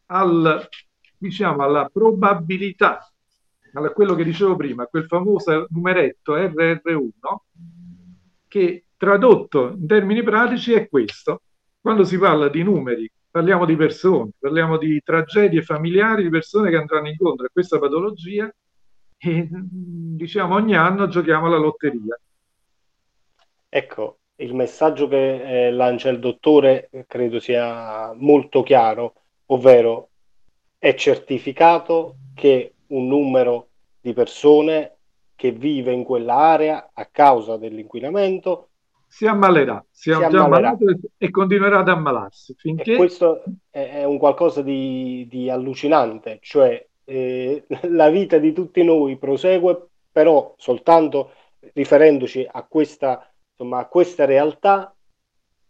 al, 0.06 0.68
diciamo, 1.16 1.62
alla 1.62 1.88
probabilità, 1.92 3.11
a 3.73 3.90
quello 3.90 4.14
che 4.14 4.25
dicevo 4.25 4.56
prima, 4.56 4.87
quel 4.87 5.04
famoso 5.04 5.66
numeretto 5.70 6.37
RR1, 6.37 7.37
che 8.49 8.85
tradotto 8.97 9.70
in 9.70 9.87
termini 9.87 10.23
pratici 10.23 10.73
è 10.73 10.88
questo. 10.88 11.42
Quando 11.80 12.04
si 12.04 12.18
parla 12.18 12.49
di 12.49 12.62
numeri 12.62 13.11
parliamo 13.30 13.64
di 13.64 13.76
persone, 13.76 14.30
parliamo 14.38 14.78
di 14.78 15.00
tragedie 15.04 15.62
familiari, 15.62 16.25
di 16.25 16.28
persone 16.28 16.70
che 16.70 16.76
andranno 16.76 17.08
incontro 17.08 17.47
a 17.47 17.50
questa 17.52 17.78
patologia 17.78 18.52
e 19.16 19.49
diciamo 19.50 20.54
ogni 20.54 20.75
anno 20.76 21.08
giochiamo 21.08 21.47
alla 21.47 21.58
lotteria. 21.58 22.18
Ecco, 23.69 24.19
il 24.37 24.55
messaggio 24.55 25.09
che 25.09 25.67
eh, 25.67 25.71
lancia 25.71 26.09
il 26.09 26.21
dottore 26.21 26.91
credo 27.07 27.41
sia 27.41 28.13
molto 28.15 28.63
chiaro, 28.63 29.15
ovvero 29.47 30.11
è 30.79 30.95
certificato 30.95 32.17
che 32.35 32.75
un 32.89 33.07
numero 33.09 33.69
di 34.01 34.13
persone 34.13 34.97
che 35.35 35.53
vive 35.53 35.93
in 35.93 36.05
quell'area 36.05 36.91
a 36.93 37.07
causa 37.07 37.57
dell'inquinamento 37.57 38.69
si 39.09 39.27
ammalerà, 39.27 39.85
si, 39.91 40.13
si 40.13 40.37
ammalato 40.37 40.85
e 41.17 41.31
continuerà 41.31 41.79
ad 41.79 41.89
ammalarsi. 41.89 42.55
Finché... 42.57 42.93
E 42.93 42.97
questo 42.97 43.43
è, 43.71 44.05
un 44.05 44.19
qualcosa 44.19 44.63
di, 44.63 45.27
di 45.29 45.49
allucinante, 45.49 46.39
cioè 46.43 46.87
eh, 47.05 47.65
la 47.89 48.11
vita 48.11 48.39
di 48.39 48.53
tutti 48.53 48.85
noi 48.85 49.17
prosegue, 49.17 49.89
però 50.13 50.55
soltanto 50.59 51.33
riferendoci 51.73 52.47
a 52.49 52.65
questa, 52.65 53.27
insomma, 53.59 53.79
a 53.79 53.87
questa 53.87 54.25
realtà 54.25 54.95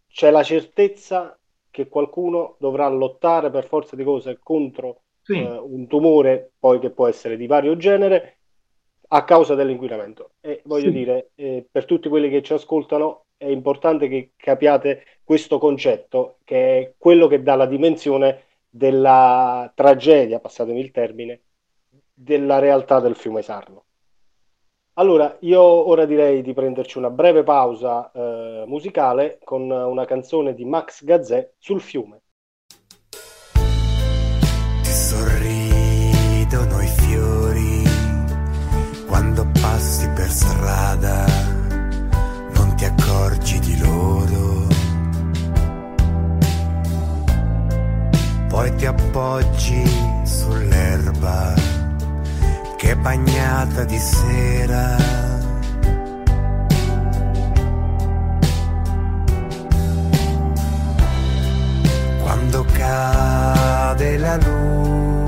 c'è 0.06 0.30
la 0.30 0.42
certezza 0.42 1.38
che 1.70 1.88
qualcuno 1.88 2.56
dovrà 2.58 2.88
lottare 2.88 3.50
per 3.50 3.64
forza 3.64 3.96
di 3.96 4.04
cose 4.04 4.38
contro 4.42 5.02
sì. 5.22 5.38
eh, 5.38 5.58
un 5.58 5.86
tumore, 5.86 6.52
poi 6.58 6.78
che 6.78 6.90
può 6.90 7.06
essere 7.06 7.36
di 7.36 7.46
vario 7.46 7.76
genere, 7.76 8.38
a 9.08 9.24
causa 9.24 9.54
dell'inquinamento. 9.54 10.32
E 10.40 10.60
voglio 10.64 10.90
sì. 10.90 10.92
dire, 10.92 11.30
eh, 11.34 11.66
per 11.70 11.86
tutti 11.86 12.08
quelli 12.08 12.28
che 12.28 12.42
ci 12.42 12.52
ascoltano, 12.52 13.24
è 13.36 13.46
importante 13.46 14.08
che 14.08 14.32
capiate 14.36 15.04
questo 15.24 15.58
concetto, 15.58 16.38
che 16.44 16.78
è 16.78 16.94
quello 16.98 17.26
che 17.26 17.42
dà 17.42 17.54
la 17.54 17.66
dimensione 17.66 18.42
della 18.68 19.70
tragedia, 19.74 20.40
passatemi 20.40 20.80
il 20.80 20.90
termine, 20.90 21.40
della 22.12 22.58
realtà 22.58 23.00
del 23.00 23.14
fiume 23.14 23.42
Sarno. 23.42 23.84
Allora, 24.98 25.36
io 25.40 25.62
ora 25.62 26.06
direi 26.06 26.42
di 26.42 26.52
prenderci 26.52 26.98
una 26.98 27.08
breve 27.08 27.44
pausa 27.44 28.10
eh, 28.10 28.64
musicale 28.66 29.38
con 29.44 29.70
una 29.70 30.04
canzone 30.04 30.54
di 30.54 30.64
Max 30.64 31.04
Gazzè 31.04 31.52
sul 31.56 31.80
fiume. 31.80 32.22
Ti 34.82 34.90
sorridono 34.90 36.82
i 36.82 36.88
fiori 36.88 37.82
quando 39.06 39.46
passi 39.60 40.08
per 40.10 40.28
strada 40.28 41.26
ti 42.78 42.84
accorgi 42.84 43.58
di 43.58 43.78
loro. 43.78 44.66
Poi 48.48 48.74
ti 48.76 48.86
appoggi 48.86 49.82
sull'erba 50.24 51.77
che 52.78 52.92
è 52.92 52.94
bagnata 52.94 53.82
di 53.84 53.98
sera. 53.98 54.96
Quando 62.22 62.64
cade 62.72 64.16
la 64.18 64.36
luce 64.36 65.27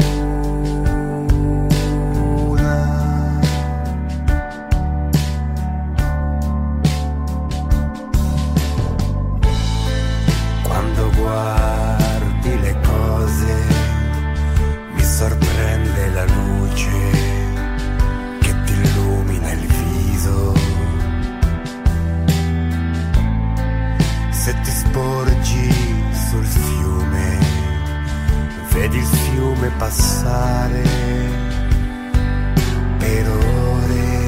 passare 29.79 30.83
per 32.99 33.29
ore. 33.29 34.25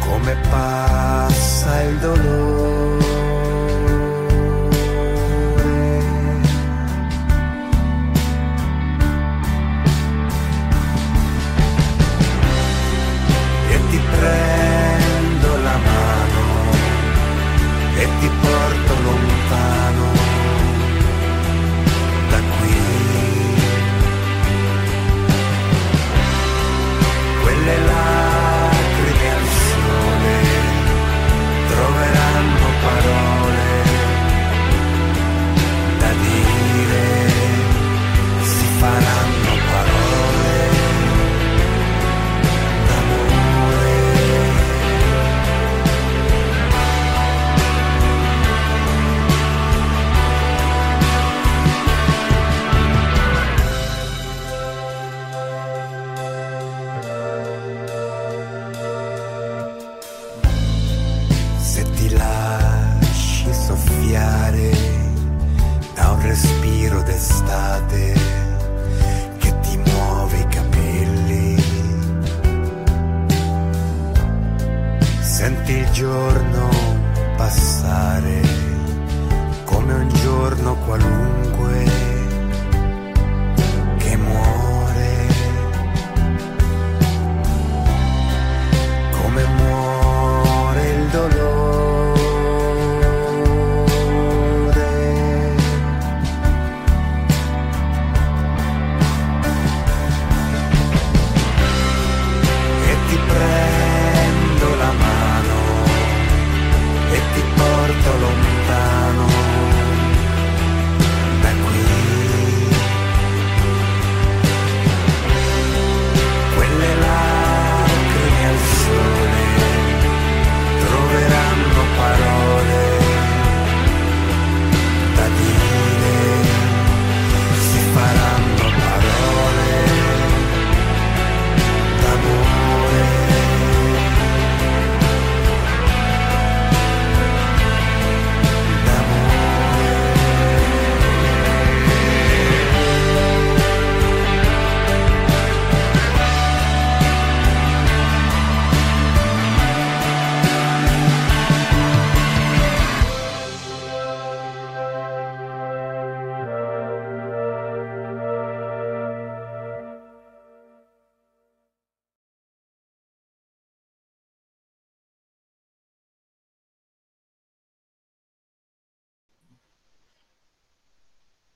Come 0.00 0.36
passa 0.50 1.82
il 1.82 1.98
dolore 1.98 2.77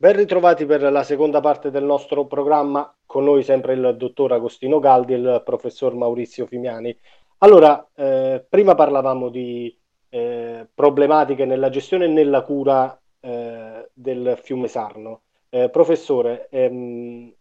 Ben 0.02 0.16
ritrovati 0.16 0.66
per 0.66 0.82
la 0.90 1.04
seconda 1.04 1.38
parte 1.38 1.70
del 1.70 1.84
nostro 1.84 2.26
programma, 2.26 2.92
con 3.06 3.22
noi 3.22 3.44
sempre 3.44 3.74
il 3.74 3.94
dottor 3.96 4.32
Agostino 4.32 4.80
Galdi 4.80 5.12
e 5.12 5.16
il 5.16 5.42
professor 5.44 5.94
Maurizio 5.94 6.44
Fimiani. 6.44 6.92
Allora, 7.38 7.88
eh, 7.94 8.44
prima 8.48 8.74
parlavamo 8.74 9.28
di 9.28 9.72
eh, 10.08 10.66
problematiche 10.74 11.44
nella 11.44 11.68
gestione 11.68 12.06
e 12.06 12.08
nella 12.08 12.42
cura 12.42 13.00
eh, 13.20 13.90
del 13.92 14.36
fiume 14.42 14.66
Sarno. 14.66 15.20
Eh, 15.48 15.70
professore, 15.70 16.48
ehm, 16.50 17.32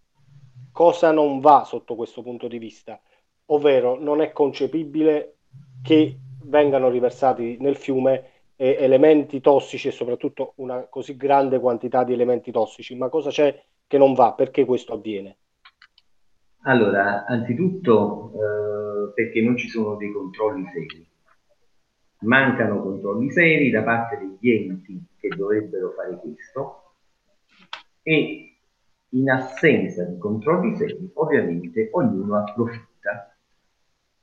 cosa 0.72 1.10
non 1.10 1.40
va 1.40 1.64
sotto 1.66 1.96
questo 1.96 2.22
punto 2.22 2.48
di 2.48 2.60
vista? 2.60 3.02
Ovvero, 3.48 3.98
non 4.00 4.22
è 4.22 4.32
concepibile 4.32 5.38
che 5.82 6.16
vengano 6.44 6.90
riversati 6.90 7.58
nel 7.60 7.76
fiume 7.76 8.31
eh, 8.62 8.78
elementi 8.80 9.42
tossici 9.42 9.88
e 9.88 9.92
soprattutto 9.92 10.54
una 10.58 10.86
così 10.88 11.18
grande 11.18 11.60
quantità 11.60 12.04
di 12.04 12.14
elementi 12.14 12.52
tossici. 12.52 12.96
Ma 12.96 13.10
cosa 13.10 13.32
c'è 13.32 13.60
che 13.88 13.98
non 13.98 14.14
va? 14.14 14.34
Perché 14.34 14.66
questo 14.66 14.94
avviene? 14.94 15.38
Allora, 16.66 17.26
anzitutto 17.26 18.32
eh, 18.36 19.14
perché 19.16 19.42
non 19.42 19.58
ci 19.58 19.68
sono 19.68 19.96
dei 19.96 20.12
controlli 20.12 20.64
seri. 20.72 21.08
Mancano 22.20 22.84
controlli 22.84 23.32
seri 23.32 23.72
da 23.72 23.82
parte 23.82 24.20
degli 24.20 24.52
enti 24.52 25.04
che 25.18 25.30
dovrebbero 25.30 25.94
fare 25.96 26.20
questo 26.20 26.94
e 28.04 28.58
in 29.10 29.28
assenza 29.28 30.04
di 30.04 30.20
controlli 30.20 30.76
seri, 30.76 31.10
ovviamente 31.16 31.90
ognuno 31.94 32.38
approfitta. 32.38 33.31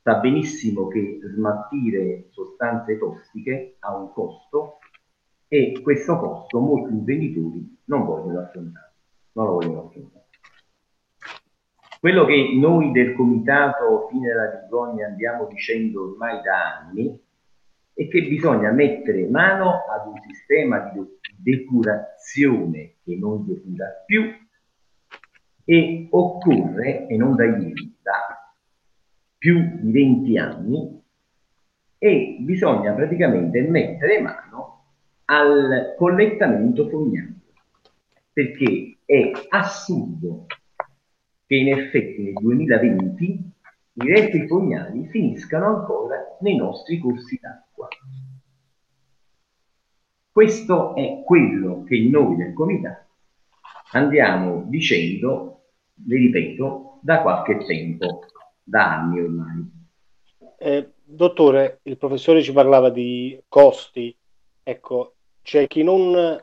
Sa 0.09 0.15
benissimo 0.15 0.87
che 0.87 1.19
smaltire 1.21 2.29
sostanze 2.31 2.97
tossiche 2.97 3.75
ha 3.77 3.95
un 3.95 4.11
costo 4.11 4.79
e 5.47 5.81
questo 5.83 6.17
costo 6.17 6.59
molti 6.59 6.93
imprenditori 6.93 7.77
non 7.85 8.05
vogliono 8.05 8.39
affrontare. 8.39 8.91
Non 9.33 9.45
lo 9.45 9.51
vogliono 9.53 9.85
affrontare. 9.85 10.25
Quello 11.99 12.25
che 12.25 12.57
noi 12.59 12.91
del 12.91 13.13
comitato 13.13 14.07
Fine 14.09 14.29
della 14.29 14.49
Vergogna 14.49 15.05
andiamo 15.05 15.45
dicendo 15.45 16.09
ormai 16.09 16.41
da 16.41 16.79
anni 16.79 17.21
è 17.93 18.07
che 18.07 18.23
bisogna 18.23 18.71
mettere 18.71 19.27
mano 19.27 19.83
ad 19.91 20.07
un 20.07 20.19
sistema 20.27 20.89
di 20.91 21.05
depurazione 21.37 22.95
che 23.03 23.15
non 23.15 23.45
depura 23.45 23.85
più 24.07 24.23
e 25.65 26.07
occorre, 26.09 27.05
e 27.05 27.15
non 27.15 27.35
da 27.35 27.45
ieri, 27.45 27.98
più 29.39 29.79
di 29.81 29.91
20 29.91 30.37
anni, 30.37 31.01
e 31.97 32.37
bisogna 32.41 32.93
praticamente 32.93 33.61
mettere 33.61 34.21
mano 34.21 34.83
al 35.25 35.95
collettamento 35.97 36.87
fognario, 36.87 37.33
perché 38.31 38.97
è 39.05 39.31
assurdo 39.49 40.45
che 41.45 41.55
in 41.55 41.69
effetti 41.69 42.21
nel 42.21 42.33
2020 42.33 43.51
i 43.93 44.07
resti 44.07 44.45
fognari 44.45 45.07
finiscano 45.07 45.77
ancora 45.77 46.37
nei 46.41 46.55
nostri 46.55 46.99
corsi 46.99 47.39
d'acqua. 47.41 47.87
Questo 50.31 50.95
è 50.95 51.23
quello 51.25 51.83
che 51.83 51.99
noi 52.07 52.35
del 52.35 52.53
comitato 52.53 53.07
andiamo 53.91 54.63
dicendo, 54.67 55.63
vi 55.95 56.17
ripeto, 56.17 56.99
da 57.01 57.21
qualche 57.21 57.57
tempo, 57.65 58.25
da 58.69 58.97
anni 58.97 59.21
ormai. 59.21 59.71
Eh, 60.57 60.91
dottore, 61.03 61.79
il 61.83 61.97
professore 61.97 62.41
ci 62.41 62.53
parlava 62.53 62.89
di 62.89 63.41
costi. 63.47 64.15
Ecco, 64.61 65.15
c'è 65.41 65.67
chi 65.67 65.83
non 65.83 66.39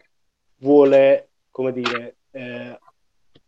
vuole, 0.58 1.30
come 1.50 1.72
dire, 1.72 2.16
eh, 2.32 2.78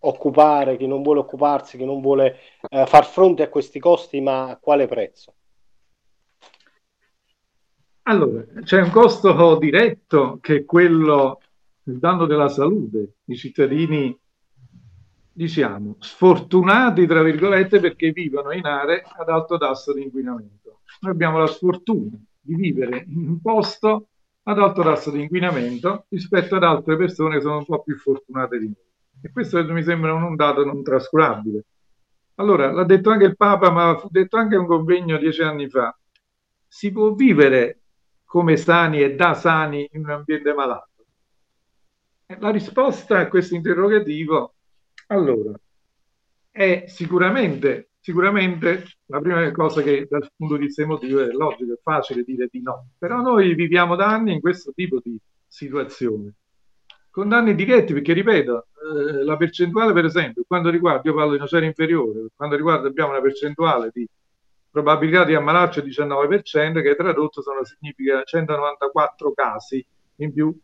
occupare, 0.01 0.77
chi 0.77 0.87
non 0.87 1.03
vuole 1.03 1.21
occuparsi, 1.21 1.77
chi 1.77 1.85
non 1.85 2.01
vuole 2.01 2.39
eh, 2.69 2.87
far 2.87 3.05
fronte 3.05 3.43
a 3.43 3.49
questi 3.49 3.81
costi, 3.81 4.21
ma 4.21 4.51
a 4.51 4.59
quale 4.59 4.87
prezzo? 4.87 5.35
Allora, 8.03 8.43
c'è 8.63 8.81
un 8.81 8.91
costo 8.91 9.59
diretto 9.59 10.39
che 10.41 10.57
è 10.57 10.65
quello 10.65 11.41
del 11.83 11.99
danno 11.99 12.25
della 12.25 12.49
salute. 12.49 13.17
I 13.25 13.37
cittadini, 13.37 14.19
diciamo, 15.39 15.99
sfortunati, 16.01 17.07
tra 17.07 17.23
virgolette, 17.23 17.79
perché 17.79 18.11
vivono 18.11 18.51
in 18.51 18.67
aree 18.67 19.05
ad 19.17 19.29
alto 19.29 19.57
tasso 19.57 19.93
di 19.93 20.03
inquinamento. 20.03 20.81
Noi 21.01 21.13
abbiamo 21.13 21.39
la 21.39 21.47
sfortuna 21.47 22.19
di 22.41 22.57
vivere 22.57 23.05
in 23.07 23.29
un 23.29 23.41
posto 23.41 24.09
ad 24.43 24.59
alto 24.59 24.83
tasso 24.83 25.13
di 25.13 25.21
inquinamento 25.21 26.07
rispetto 26.09 26.57
ad 26.57 26.65
altre 26.65 26.97
persone 26.97 27.37
che 27.37 27.43
sono 27.43 27.59
un 27.59 27.65
po' 27.65 27.83
più 27.83 27.97
fortunate 27.97 28.59
di 28.59 28.65
noi. 28.65 28.87
E 29.23 29.31
questo 29.31 29.63
mi 29.73 29.85
sembra 29.85 30.13
un 30.13 30.35
dato 30.35 30.65
non 30.65 30.83
trascurabile. 30.83 31.65
Allora, 32.37 32.73
l'ha 32.73 32.85
detto 32.85 33.11
anche 33.11 33.27
il 33.27 33.37
Papa, 33.37 33.71
ma 33.71 33.97
fu 33.97 34.09
detto 34.11 34.37
anche 34.37 34.57
in 34.57 34.63
un 34.63 34.67
convegno 34.67 35.19
dieci 35.19 35.43
anni 35.43 35.69
fa. 35.69 35.97
Si 36.67 36.91
può 36.91 37.13
vivere 37.15 37.83
come 38.25 38.57
sani 38.57 39.03
e 39.03 39.15
da 39.15 39.35
sani 39.35 39.89
in 39.93 40.05
un 40.05 40.11
ambiente 40.11 40.53
malato? 40.53 40.89
La 42.41 42.51
risposta 42.51 43.21
a 43.21 43.29
questo 43.29 43.55
interrogativo, 43.55 44.55
allora, 45.09 45.59
è 46.51 46.85
sicuramente, 46.87 47.91
sicuramente 48.01 48.85
la 49.07 49.21
prima 49.21 49.51
cosa 49.53 49.83
che 49.83 50.07
dal 50.09 50.31
punto 50.37 50.57
di 50.57 50.67
vista 50.67 50.83
emotivo 50.83 51.21
è 51.21 51.31
logico, 51.33 51.73
è 51.73 51.79
facile 51.83 52.23
dire 52.23 52.49
di 52.51 52.63
no, 52.63 52.91
però 52.99 53.21
noi 53.21 53.55
viviamo 53.55 53.97
da 53.97 54.07
anni 54.07 54.33
in 54.33 54.41
questo 54.41 54.73
tipo 54.75 55.01
di 55.03 55.19
situazione, 55.47 56.35
con 57.11 57.29
danni 57.29 57.55
diretti, 57.55 57.93
perché 57.93 58.13
ripeto, 58.13 58.67
eh, 58.79 59.25
la 59.25 59.37
percentuale 59.37 59.93
per 59.93 60.05
esempio, 60.05 60.45
quando 60.47 60.71
riguarda, 60.71 61.09
io 61.09 61.15
parlo 61.15 61.31
di 61.33 61.37
una 61.37 61.47
serie 61.47 61.69
inferiore, 61.69 62.29
quando 62.35 62.57
riguarda 62.57 62.89
abbiamo 62.89 63.11
una 63.11 63.21
percentuale 63.21 63.91
di 63.93 64.07
probabilità 64.71 65.25
di 65.25 65.35
ammalarci 65.35 65.81
il 65.81 65.87
19%, 65.87 66.83
che 66.83 66.95
tradotto 66.95 67.43
sono, 67.43 67.65
significa 67.65 68.23
194 68.23 69.33
casi 69.33 69.85
in 70.17 70.33
più 70.33 70.57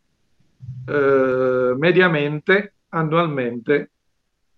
eh, 0.87 1.74
mediamente 1.76 2.74
annualmente. 2.90 3.93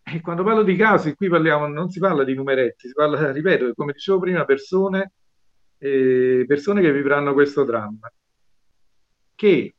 E 0.09 0.21
quando 0.21 0.45
parlo 0.45 0.63
di 0.63 0.77
casi, 0.77 1.17
qui 1.17 1.29
parliamo, 1.29 1.67
non 1.67 1.91
si 1.91 1.99
parla 1.99 2.23
di 2.23 2.33
numeretti, 2.35 2.87
si 2.87 2.95
parla, 2.95 3.31
ripeto, 3.33 3.75
come 3.75 3.93
dicevo 3.93 4.21
prima, 4.21 4.45
persone, 4.45 5.13
eh, 5.79 6.45
persone 6.47 6.81
che 6.81 6.93
vivranno 6.93 7.33
questo 7.33 7.65
dramma, 7.65 8.09
che, 9.35 9.75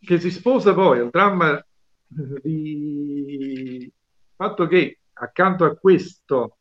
che 0.00 0.18
si 0.20 0.30
sposa 0.32 0.74
poi 0.74 0.98
al 0.98 1.10
dramma 1.10 1.64
di 2.08 3.92
fatto 4.34 4.66
che 4.66 4.98
accanto 5.12 5.64
a 5.64 5.76
questo, 5.76 6.58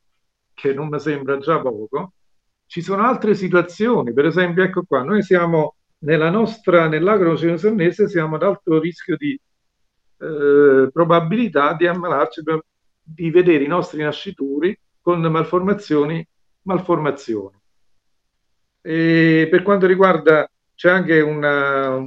che 0.54 0.74
non 0.74 0.88
mi 0.88 1.00
sembra 1.00 1.40
già 1.40 1.60
poco, 1.60 2.14
ci 2.68 2.82
sono 2.84 3.04
altre 3.04 3.34
situazioni, 3.34 4.14
per 4.14 4.26
esempio, 4.26 4.62
ecco 4.64 4.84
qua, 4.84 5.02
noi 5.02 5.24
siamo 5.24 5.78
nella 6.00 6.30
nostra, 6.30 6.88
nell'agro-sennese 6.88 8.08
siamo 8.10 8.36
ad 8.36 8.44
alto 8.44 8.80
rischio 8.80 9.18
di 9.18 9.40
eh, 10.20 10.90
probabilità 10.92 11.74
di 11.74 11.88
ammalarci, 11.88 12.44
di 13.10 13.32
vedere 13.32 13.64
i 13.64 13.68
nostri 13.68 14.04
nascituri 14.04 14.78
con 15.00 15.22
malformazioni, 15.22 16.26
malformazioni. 16.64 17.56
E 18.82 19.48
per 19.50 19.64
quanto 19.64 19.86
riguarda, 19.86 20.50
c'è 20.76 20.90
anche 20.90 21.22
una, 21.22 22.06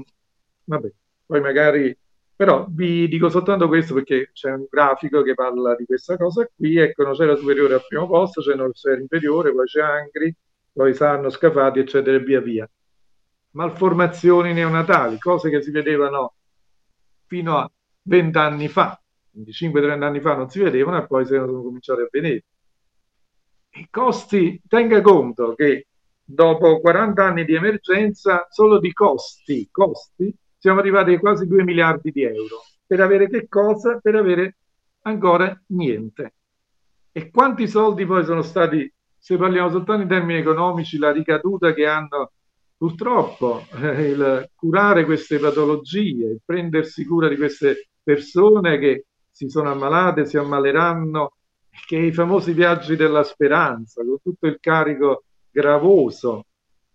vabbè, 0.64 0.92
poi 1.26 1.40
magari, 1.40 1.96
però 2.36 2.66
vi 2.68 3.08
dico 3.08 3.30
soltanto 3.30 3.68
questo 3.68 3.94
perché 3.94 4.30
c'è 4.32 4.52
un 4.52 4.66
grafico 4.68 5.22
che 5.22 5.34
parla 5.34 5.74
di 5.74 5.84
questa 5.86 6.16
cosa 6.16 6.48
qui, 6.54 6.76
ecco, 6.76 7.04
nocera 7.04 7.34
superiore 7.36 7.74
al 7.74 7.84
primo 7.88 8.06
posto, 8.06 8.42
c'è 8.42 8.54
nocera 8.54 9.00
inferiore, 9.00 9.52
poi 9.52 9.66
c'è 9.66 9.80
Angri, 9.80 10.34
poi 10.72 10.94
Sanno, 10.94 11.30
Scafati, 11.30 11.78
eccetera, 11.78 12.16
e 12.16 12.20
via 12.20 12.40
via. 12.40 12.70
Malformazioni 13.52 14.52
neonatali, 14.52 15.18
cose 15.18 15.50
che 15.50 15.62
si 15.62 15.70
vedevano 15.70 16.34
fino 17.26 17.56
a 17.58 17.70
20 18.02 18.38
anni 18.38 18.68
fa, 18.68 18.99
25-30 19.36 20.02
anni 20.02 20.20
fa 20.20 20.34
non 20.34 20.48
si 20.48 20.60
vedevano 20.60 20.98
e 20.98 21.06
poi 21.06 21.26
sono 21.26 21.62
cominciati 21.62 22.00
a 22.00 22.08
vedere. 22.10 22.44
I 23.72 23.86
costi, 23.90 24.60
tenga 24.66 25.00
conto 25.00 25.54
che 25.54 25.86
dopo 26.24 26.80
40 26.80 27.24
anni 27.24 27.44
di 27.44 27.54
emergenza, 27.54 28.46
solo 28.50 28.78
di 28.78 28.92
costi, 28.92 29.68
costi, 29.70 30.34
siamo 30.58 30.80
arrivati 30.80 31.14
a 31.14 31.18
quasi 31.18 31.46
2 31.46 31.62
miliardi 31.64 32.10
di 32.10 32.22
euro. 32.22 32.62
Per 32.86 33.00
avere 33.00 33.28
che 33.28 33.48
cosa? 33.48 33.98
Per 33.98 34.14
avere 34.14 34.56
ancora 35.02 35.58
niente. 35.68 36.34
E 37.12 37.30
quanti 37.30 37.66
soldi 37.68 38.04
poi 38.06 38.24
sono 38.24 38.42
stati, 38.42 38.92
se 39.16 39.36
parliamo 39.36 39.70
soltanto 39.70 40.02
in 40.02 40.08
termini 40.08 40.40
economici, 40.40 40.98
la 40.98 41.12
ricaduta 41.12 41.72
che 41.72 41.86
hanno 41.86 42.32
purtroppo 42.76 43.66
eh, 43.74 44.08
il 44.08 44.50
curare 44.54 45.04
queste 45.04 45.38
patologie, 45.38 46.38
prendersi 46.44 47.04
cura 47.04 47.28
di 47.28 47.36
queste 47.36 47.90
persone 48.02 48.78
che 48.78 49.06
si 49.40 49.48
sono 49.48 49.70
ammalate, 49.70 50.26
si 50.26 50.36
ammaleranno, 50.36 51.32
che 51.86 51.96
i 51.96 52.12
famosi 52.12 52.52
viaggi 52.52 52.94
della 52.94 53.22
speranza, 53.22 54.04
con 54.04 54.18
tutto 54.22 54.46
il 54.46 54.58
carico 54.60 55.24
gravoso 55.50 56.44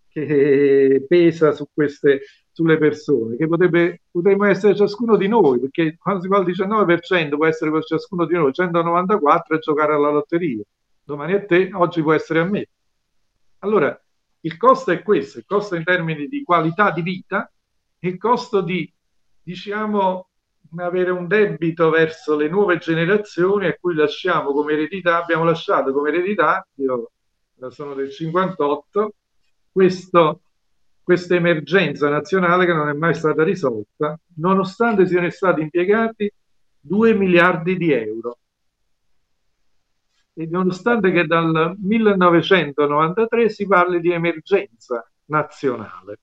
che 0.08 1.04
pesa 1.08 1.50
su 1.50 1.66
queste, 1.74 2.20
sulle 2.52 2.78
persone, 2.78 3.36
che 3.36 3.48
potrebbe, 3.48 4.02
potremmo 4.12 4.44
essere 4.44 4.76
ciascuno 4.76 5.16
di 5.16 5.26
noi, 5.26 5.58
perché 5.58 5.96
quando 5.96 6.22
si 6.22 6.28
parla 6.28 6.44
del 6.44 6.54
19% 6.54 7.34
può 7.34 7.46
essere 7.46 7.72
per 7.72 7.84
ciascuno 7.84 8.24
di 8.26 8.34
noi, 8.34 8.52
194 8.52 9.56
è 9.56 9.58
giocare 9.58 9.94
alla 9.94 10.10
lotteria, 10.10 10.62
domani 11.02 11.32
a 11.32 11.44
te, 11.44 11.70
oggi 11.72 12.00
può 12.00 12.12
essere 12.12 12.38
a 12.38 12.44
me. 12.44 12.68
Allora, 13.58 14.00
il 14.42 14.56
costo 14.56 14.92
è 14.92 15.02
questo, 15.02 15.38
il 15.38 15.44
costo 15.44 15.74
in 15.74 15.82
termini 15.82 16.28
di 16.28 16.44
qualità 16.44 16.92
di 16.92 17.02
vita, 17.02 17.50
il 17.98 18.16
costo 18.18 18.60
di, 18.60 18.88
diciamo, 19.42 20.28
avere 20.76 21.10
un 21.10 21.26
debito 21.26 21.90
verso 21.90 22.36
le 22.36 22.48
nuove 22.48 22.78
generazioni 22.78 23.66
a 23.66 23.76
cui 23.78 23.94
lasciamo 23.94 24.52
come 24.52 24.72
eredità, 24.72 25.22
abbiamo 25.22 25.44
lasciato 25.44 25.92
come 25.92 26.10
eredità, 26.10 26.66
io 26.74 27.10
sono 27.70 27.94
del 27.94 28.10
58, 28.10 29.14
questo, 29.72 30.40
questa 31.02 31.34
emergenza 31.34 32.08
nazionale 32.08 32.66
che 32.66 32.72
non 32.72 32.88
è 32.88 32.92
mai 32.92 33.14
stata 33.14 33.42
risolta, 33.42 34.18
nonostante 34.36 35.06
siano 35.06 35.30
stati 35.30 35.62
impiegati 35.62 36.32
2 36.80 37.14
miliardi 37.14 37.76
di 37.76 37.92
euro. 37.92 38.38
E 40.34 40.46
nonostante 40.46 41.12
che 41.12 41.26
dal 41.26 41.76
1993 41.78 43.48
si 43.48 43.66
parli 43.66 44.00
di 44.00 44.12
emergenza 44.12 45.08
nazionale. 45.26 46.18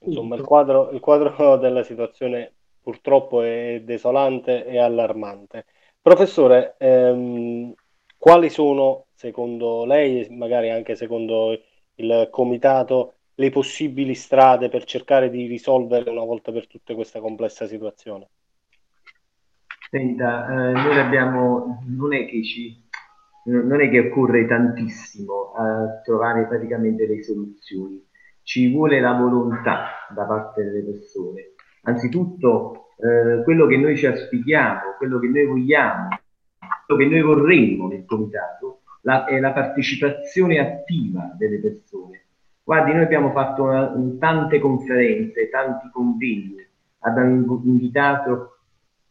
Insomma, 0.00 0.36
il 0.36 0.42
quadro, 0.42 0.90
il 0.90 1.00
quadro 1.00 1.56
della 1.56 1.82
situazione 1.82 2.53
purtroppo 2.84 3.40
è 3.42 3.80
desolante 3.82 4.66
e 4.66 4.78
allarmante. 4.78 5.64
Professore, 6.00 6.74
ehm, 6.76 7.72
quali 8.18 8.50
sono, 8.50 9.06
secondo 9.14 9.86
lei, 9.86 10.28
magari 10.30 10.70
anche 10.70 10.94
secondo 10.94 11.58
il 11.94 12.28
comitato, 12.30 13.14
le 13.36 13.50
possibili 13.50 14.14
strade 14.14 14.68
per 14.68 14.84
cercare 14.84 15.30
di 15.30 15.46
risolvere 15.46 16.10
una 16.10 16.24
volta 16.24 16.52
per 16.52 16.66
tutte 16.66 16.94
questa 16.94 17.20
complessa 17.20 17.66
situazione? 17.66 18.28
Senta, 19.90 20.46
eh, 20.46 20.72
noi 20.72 20.98
abbiamo, 20.98 21.82
non 21.86 22.14
è 22.14 22.26
che 22.26 22.44
ci, 22.44 22.86
non 23.44 23.80
è 23.80 23.88
che 23.88 24.00
occorre 24.00 24.46
tantissimo 24.46 25.52
a 25.56 26.00
trovare 26.04 26.46
praticamente 26.46 27.06
le 27.06 27.22
soluzioni, 27.22 28.06
ci 28.42 28.70
vuole 28.70 29.00
la 29.00 29.14
volontà 29.14 30.06
da 30.14 30.24
parte 30.24 30.64
delle 30.64 30.82
persone 30.82 31.53
anzitutto 31.84 32.88
eh, 32.98 33.42
quello 33.42 33.66
che 33.66 33.76
noi 33.76 33.96
ci 33.96 34.06
auspichiamo, 34.06 34.94
quello 34.98 35.18
che 35.18 35.28
noi 35.28 35.46
vogliamo, 35.46 36.08
quello 36.86 37.00
che 37.00 37.08
noi 37.08 37.22
vorremmo 37.22 37.88
nel 37.88 38.04
comitato 38.04 38.80
la, 39.02 39.24
è 39.24 39.38
la 39.40 39.52
partecipazione 39.52 40.58
attiva 40.58 41.32
delle 41.36 41.58
persone. 41.58 42.22
Guardi, 42.62 42.92
noi 42.92 43.02
abbiamo 43.02 43.30
fatto 43.30 43.64
una, 43.64 43.90
un, 43.90 44.18
tante 44.18 44.58
conferenze, 44.58 45.50
tanti 45.50 45.90
convegni, 45.92 46.66
abbiamo 47.00 47.60
invitato 47.64 48.58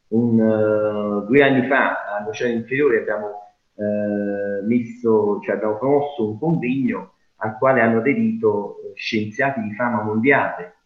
un, 0.08 0.40
uh, 0.40 1.26
due 1.26 1.44
anni 1.44 1.68
fa 1.68 2.18
all'Oceano 2.18 2.54
Inferiore, 2.56 3.02
abbiamo, 3.02 3.28
uh, 3.76 4.66
messo, 4.66 5.40
cioè 5.44 5.56
abbiamo 5.56 5.78
promosso 5.78 6.28
un 6.28 6.40
convegno 6.40 7.14
al 7.38 7.58
quale 7.60 7.82
hanno 7.82 8.00
aderito 8.00 8.80
uh, 8.84 8.92
scienziati 8.96 9.62
di 9.62 9.74
fama 9.76 10.02
mondiale, 10.02 10.78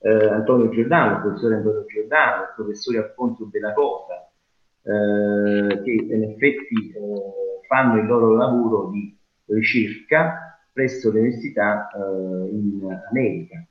eh, 0.00 0.26
Antonio 0.28 0.68
Giordano, 0.70 1.16
il 1.16 1.20
professore 1.20 1.54
Antonio 1.56 1.84
Giordano, 1.86 2.42
il 2.42 2.52
professore 2.56 2.98
Alfonso 2.98 3.48
Della 3.50 3.72
Cosa, 3.72 4.30
eh, 4.82 5.82
che 5.82 5.90
in 5.90 6.22
effetti 6.22 6.92
eh, 6.92 7.60
fanno 7.66 8.00
il 8.00 8.06
loro 8.06 8.34
lavoro 8.34 8.90
di 8.90 9.16
ricerca 9.46 10.58
presso 10.72 11.12
le 11.12 11.20
università 11.20 11.88
eh, 11.90 12.50
in 12.50 13.00
America. 13.10 13.64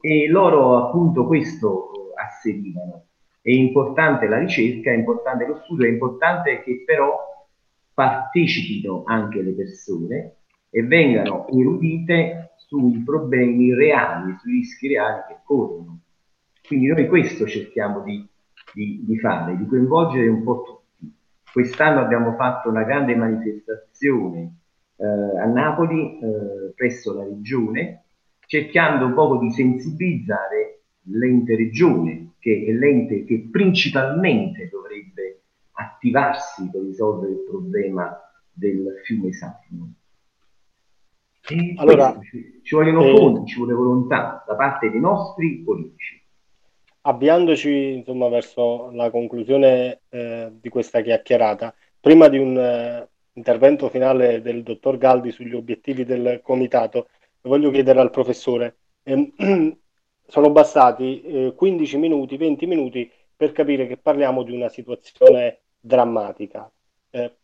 E 0.00 0.28
loro 0.28 0.86
appunto 0.86 1.26
questo 1.26 2.12
asserivano. 2.14 3.04
È 3.40 3.50
importante 3.50 4.26
la 4.26 4.38
ricerca, 4.38 4.90
è 4.90 4.94
importante 4.94 5.46
lo 5.46 5.60
studio, 5.64 5.86
è 5.86 5.90
importante 5.90 6.62
che 6.62 6.82
però 6.84 7.46
partecipino 7.92 9.02
anche 9.06 9.42
le 9.42 9.52
persone 9.52 10.36
e 10.70 10.82
vengano 10.82 11.48
erudite 11.48 12.47
sui 12.68 13.02
problemi 13.02 13.72
reali, 13.74 14.36
sui 14.38 14.52
rischi 14.52 14.88
reali 14.88 15.22
che 15.26 15.38
corrono. 15.42 16.00
Quindi 16.66 16.88
noi 16.88 17.08
questo 17.08 17.46
cerchiamo 17.46 18.02
di, 18.02 18.24
di, 18.74 19.02
di 19.06 19.18
fare, 19.18 19.56
di 19.56 19.66
coinvolgere 19.66 20.28
un 20.28 20.42
po' 20.42 20.62
tutti. 20.62 21.10
Quest'anno 21.50 22.00
abbiamo 22.00 22.34
fatto 22.34 22.68
una 22.68 22.84
grande 22.84 23.16
manifestazione 23.16 24.56
eh, 24.96 25.06
a 25.06 25.46
Napoli, 25.46 26.18
eh, 26.18 26.72
presso 26.74 27.14
la 27.14 27.24
regione, 27.24 28.04
cercando 28.46 29.06
un 29.06 29.14
po' 29.14 29.38
di 29.38 29.50
sensibilizzare 29.50 30.82
l'ente 31.04 31.56
regione, 31.56 32.34
che 32.38 32.66
è 32.68 32.72
l'ente 32.72 33.24
che 33.24 33.48
principalmente 33.50 34.68
dovrebbe 34.70 35.40
attivarsi 35.72 36.68
per 36.70 36.82
risolvere 36.82 37.32
il 37.32 37.44
problema 37.48 38.14
del 38.52 39.00
fiume 39.04 39.32
Sarno. 39.32 39.94
E 41.50 41.74
allora, 41.76 42.18
ci, 42.22 42.60
ci 42.62 42.74
vogliono 42.74 43.04
eh, 43.04 43.16
fondi, 43.16 43.46
ci 43.46 43.56
vuole 43.56 43.72
volontà 43.72 44.44
da 44.46 44.54
parte 44.54 44.90
dei 44.90 45.00
nostri 45.00 45.62
politici. 45.64 46.22
Avviandoci 47.02 47.92
insomma, 47.92 48.28
verso 48.28 48.90
la 48.92 49.10
conclusione 49.10 50.00
eh, 50.10 50.50
di 50.52 50.68
questa 50.68 51.00
chiacchierata, 51.00 51.74
prima 51.98 52.28
di 52.28 52.36
un 52.36 52.58
eh, 52.58 53.08
intervento 53.32 53.88
finale 53.88 54.42
del 54.42 54.62
dottor 54.62 54.98
Galdi 54.98 55.30
sugli 55.30 55.54
obiettivi 55.54 56.04
del 56.04 56.40
comitato, 56.42 57.08
voglio 57.42 57.70
chiedere 57.70 58.00
al 58.00 58.10
professore, 58.10 58.76
ehm, 59.04 59.32
sono 60.26 60.50
bastati 60.50 61.52
15 61.56 61.94
eh, 61.94 61.98
minuti, 61.98 62.36
20 62.36 62.66
minuti 62.66 63.10
per 63.34 63.52
capire 63.52 63.86
che 63.86 63.96
parliamo 63.96 64.42
di 64.42 64.52
una 64.52 64.68
situazione 64.68 65.60
drammatica. 65.80 66.70
Eh, 67.08 67.34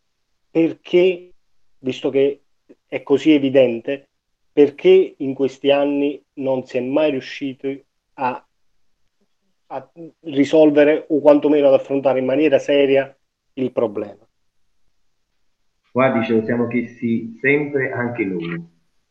perché, 0.51 1.33
visto 1.79 2.09
che 2.11 2.44
è 2.87 3.03
così 3.03 3.31
evidente 3.31 4.09
perché 4.51 5.15
in 5.17 5.33
questi 5.33 5.71
anni 5.71 6.21
non 6.35 6.65
si 6.65 6.77
è 6.77 6.81
mai 6.81 7.11
riusciti 7.11 7.83
a 8.15 8.45
a 9.67 9.89
risolvere 10.21 11.05
o 11.09 11.19
quantomeno 11.19 11.67
ad 11.67 11.73
affrontare 11.73 12.19
in 12.19 12.25
maniera 12.25 12.59
seria 12.59 13.15
il 13.53 13.71
problema. 13.71 14.25
Guardi, 15.91 16.25
ce 16.25 16.33
lo 16.33 16.45
siamo 16.45 16.67
chiesti 16.67 17.37
sempre 17.39 17.91
anche 17.91 18.25
noi. 18.25 18.63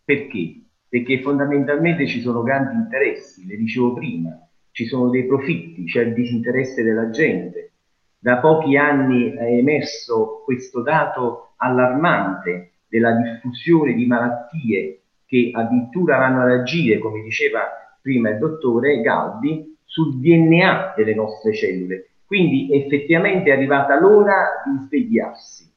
Perché? 0.05 0.61
Perché 0.89 1.23
fondamentalmente 1.23 2.07
ci 2.07 2.21
sono 2.21 2.43
grandi 2.43 2.75
interessi, 2.75 3.47
le 3.47 3.57
dicevo 3.57 3.95
prima, 3.95 4.39
ci 4.71 4.87
sono 4.87 5.09
dei 5.09 5.27
profitti, 5.27 5.85
c'è 5.85 6.03
il 6.03 6.13
disinteresse 6.13 6.83
della 6.83 7.11
gente. 7.11 7.73
Da 8.19 8.39
pochi 8.39 8.77
anni 8.77 9.33
è 9.33 9.45
emerso 9.45 10.43
questo 10.45 10.83
dato 10.83 11.55
allarmante 11.57 12.74
della 12.95 13.11
diffusione 13.11 13.93
di 13.93 14.07
malattie 14.07 15.01
che 15.27 15.51
addirittura 15.53 16.17
vanno 16.17 16.43
ad 16.43 16.61
agire, 16.61 17.01
come 17.01 17.23
diceva 17.23 17.63
prima 18.01 18.31
il 18.31 18.39
dottore 18.39 19.01
Galdi, 19.01 19.77
sul 19.83 20.21
DNA 20.21 20.95
delle 20.97 21.13
nostre 21.13 21.53
cellule. 21.53 22.11
Quindi 22.25 22.69
effettivamente 22.73 23.51
è 23.51 23.53
arrivata 23.53 23.99
l'ora 23.99 24.63
di 24.65 24.87
svegliarsi 24.87 25.73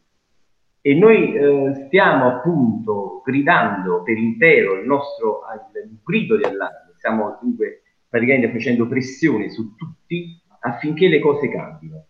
e 0.80 0.94
noi 0.94 1.34
eh, 1.34 1.86
stiamo 1.88 2.28
appunto 2.28 3.24
gridando 3.26 4.04
per 4.04 4.16
intero 4.16 4.80
il 4.80 4.86
nostro 4.86 5.42
il 5.74 5.98
grido 6.04 6.38
di 6.38 6.44
allarme, 6.44 6.94
stiamo 6.98 7.40
dunque 7.42 7.82
praticamente 8.08 8.52
facendo 8.52 8.88
pressione 8.88 9.50
su 9.50 9.76
tutti 9.76 10.40
affinché 10.60 11.08
le 11.08 11.20
cose 11.20 11.50
cambino. 11.50 12.06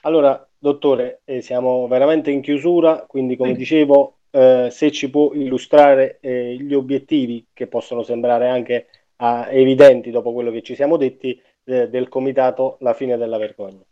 Allora, 0.00 0.46
dottore, 0.64 1.20
eh, 1.24 1.42
siamo 1.42 1.86
veramente 1.86 2.30
in 2.30 2.40
chiusura, 2.40 3.04
quindi 3.06 3.36
come 3.36 3.54
dicevo, 3.54 4.18
eh, 4.30 4.68
se 4.70 4.90
ci 4.90 5.10
può 5.10 5.32
illustrare 5.34 6.18
eh, 6.20 6.56
gli 6.56 6.74
obiettivi 6.74 7.46
che 7.52 7.66
possono 7.66 8.02
sembrare 8.02 8.48
anche 8.48 8.86
ah, 9.16 9.48
evidenti 9.50 10.10
dopo 10.10 10.32
quello 10.32 10.50
che 10.50 10.62
ci 10.62 10.74
siamo 10.74 10.96
detti 10.96 11.40
eh, 11.64 11.88
del 11.88 12.08
comitato 12.08 12.76
La 12.80 12.94
fine 12.94 13.16
della 13.16 13.38
vergogna. 13.38 13.82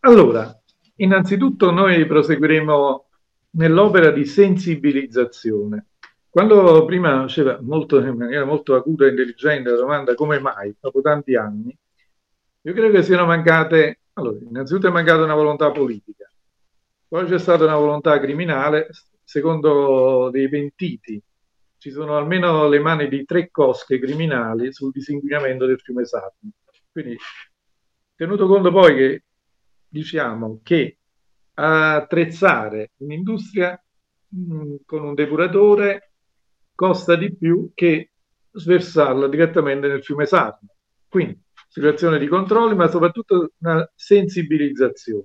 Allora, 0.00 0.58
Innanzitutto 0.96 1.72
noi 1.72 2.06
proseguiremo 2.06 3.04
nell'opera 3.52 4.10
di 4.10 4.24
sensibilizzazione. 4.24 5.86
Quando 6.30 6.84
prima 6.84 7.22
faceva 7.22 7.58
molto, 7.60 7.98
in 7.98 8.16
maniera 8.16 8.44
molto 8.44 8.76
acuta 8.76 9.04
e 9.04 9.08
intelligente 9.08 9.70
la 9.70 9.76
domanda 9.76 10.14
come 10.14 10.38
mai, 10.38 10.74
dopo 10.78 11.00
tanti 11.00 11.34
anni, 11.34 11.76
io 12.62 12.72
credo 12.72 12.92
che 12.92 13.02
siano 13.02 13.26
mancate, 13.26 13.98
allora, 14.14 14.38
innanzitutto 14.40 14.88
è 14.88 14.90
mancata 14.90 15.22
una 15.22 15.34
volontà 15.34 15.70
politica, 15.70 16.30
poi 17.08 17.26
c'è 17.26 17.38
stata 17.38 17.64
una 17.64 17.76
volontà 17.76 18.18
criminale, 18.20 18.88
secondo 19.22 20.30
dei 20.30 20.48
pentiti, 20.48 21.22
ci 21.78 21.90
sono 21.90 22.16
almeno 22.16 22.66
le 22.68 22.78
mani 22.78 23.08
di 23.08 23.24
tre 23.24 23.50
cosche 23.50 23.98
criminali 23.98 24.72
sul 24.72 24.90
disinquinamento 24.90 25.66
del 25.66 25.78
fiume 25.78 26.04
Sarno. 26.04 26.50
Quindi, 26.90 27.16
tenuto 28.14 28.46
conto 28.46 28.70
poi 28.70 28.96
che 28.96 29.24
diciamo 29.86 30.60
che 30.62 30.96
attrezzare 31.54 32.92
un'industria 32.96 33.80
mm, 34.34 34.76
con 34.86 35.04
un 35.04 35.14
depuratore 35.14 36.12
costa 36.74 37.16
di 37.16 37.34
più 37.36 37.70
che 37.74 38.12
sversarla 38.50 39.28
direttamente 39.28 39.86
nel 39.86 40.02
fiume 40.02 40.26
Sarno. 40.26 40.68
Quindi 41.06 41.43
situazione 41.74 42.20
di 42.20 42.28
controlli, 42.28 42.76
ma 42.76 42.86
soprattutto 42.86 43.50
una 43.58 43.90
sensibilizzazione. 43.96 45.24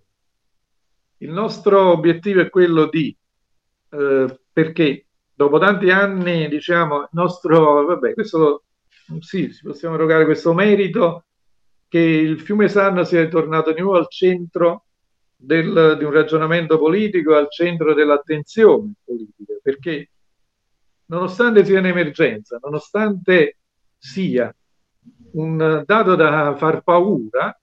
Il 1.18 1.30
nostro 1.30 1.92
obiettivo 1.92 2.42
è 2.42 2.50
quello 2.50 2.88
di, 2.88 3.16
eh, 3.92 4.40
perché 4.52 5.06
dopo 5.32 5.60
tanti 5.60 5.92
anni, 5.92 6.48
diciamo, 6.48 7.02
il 7.02 7.10
nostro, 7.12 7.86
vabbè, 7.86 8.16
questo 8.16 8.64
sì, 9.20 9.54
ci 9.54 9.62
possiamo 9.62 9.94
erogare 9.94 10.26
questo 10.26 10.56
merito 10.56 11.26
che 11.88 12.00
il 12.00 12.40
fiume 12.40 12.68
Sarno 12.68 13.04
sia 13.04 13.28
tornato 13.28 13.72
di 13.72 13.82
nuovo 13.82 14.00
al 14.00 14.10
centro 14.10 14.86
del, 15.36 15.98
di 16.00 16.04
un 16.04 16.12
ragionamento 16.12 16.80
politico, 16.80 17.36
al 17.36 17.52
centro 17.52 17.94
dell'attenzione 17.94 18.94
politica, 19.04 19.54
perché 19.62 20.10
nonostante 21.06 21.64
sia 21.64 21.78
un'emergenza, 21.78 22.58
nonostante 22.60 23.58
sia 24.00 24.52
un 25.34 25.84
dato 25.86 26.15
da 26.15 26.56
far 26.56 26.82
paura, 26.84 27.58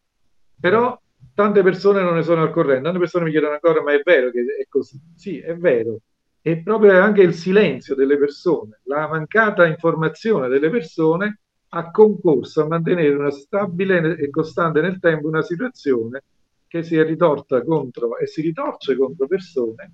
però 0.59 0.99
tante 1.35 1.63
persone 1.63 2.03
non 2.03 2.15
ne 2.15 2.23
sono 2.23 2.43
al 2.43 2.51
corrente, 2.51 2.83
tante 2.85 2.99
persone 2.99 3.25
mi 3.25 3.31
chiedono 3.31 3.53
ancora 3.55 3.83
ma 3.83 3.93
è 3.93 4.01
vero 4.03 4.31
che 4.31 4.45
è 4.61 4.67
così? 4.69 4.99
Sì, 5.15 5.39
è 5.39 5.55
vero. 5.57 5.99
E 6.41 6.63
proprio 6.63 7.01
anche 7.01 7.23
il 7.23 7.35
silenzio 7.35 7.95
delle 7.95 8.17
persone, 8.17 8.81
la 8.85 9.09
mancata 9.09 9.67
informazione 9.67 10.49
delle 10.49 10.71
persone 10.71 11.41
ha 11.71 11.91
concorso 11.91 12.63
a 12.63 12.67
mantenere 12.69 13.15
una 13.15 13.31
stabile 13.31 14.17
e 14.17 14.31
costante 14.31 14.81
nel 14.81 15.01
tempo 15.01 15.27
una 15.27 15.43
situazione 15.43 16.23
che 16.69 16.83
si 16.83 16.97
è 16.97 17.05
ritorta 17.05 17.63
contro 17.63 18.17
e 18.19 18.27
si 18.27 18.41
ritorce 18.43 18.97
contro 18.97 19.27
persone 19.27 19.93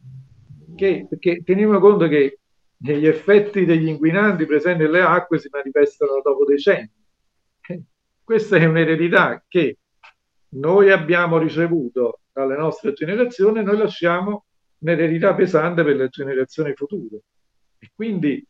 che, 0.75 1.07
perché 1.09 1.43
teniamo 1.43 1.79
conto 1.79 2.07
che 2.09 2.39
gli 2.77 3.07
effetti 3.07 3.65
degli 3.65 3.89
inquinanti 3.89 4.45
presenti 4.45 4.83
nelle 4.83 5.01
acque 5.01 5.39
si 5.39 5.49
manifestano 5.51 6.21
dopo 6.23 6.45
decenni. 6.45 6.91
Questa 8.25 8.57
è 8.57 8.65
un'eredità 8.65 9.45
che 9.49 9.79
noi 10.51 10.91
abbiamo 10.91 11.39
ricevuto 11.39 12.21
dalle 12.33 12.57
nostre 12.57 12.93
generazioni 12.93 13.59
e 13.59 13.63
noi 13.63 13.77
lasciamo 13.77 14.47
un'eredità 14.79 15.35
pesante 15.35 15.83
per 15.83 15.97
le 15.97 16.09
generazioni 16.09 16.73
future. 16.75 17.21
E 17.79 17.91
quindi 17.95 18.45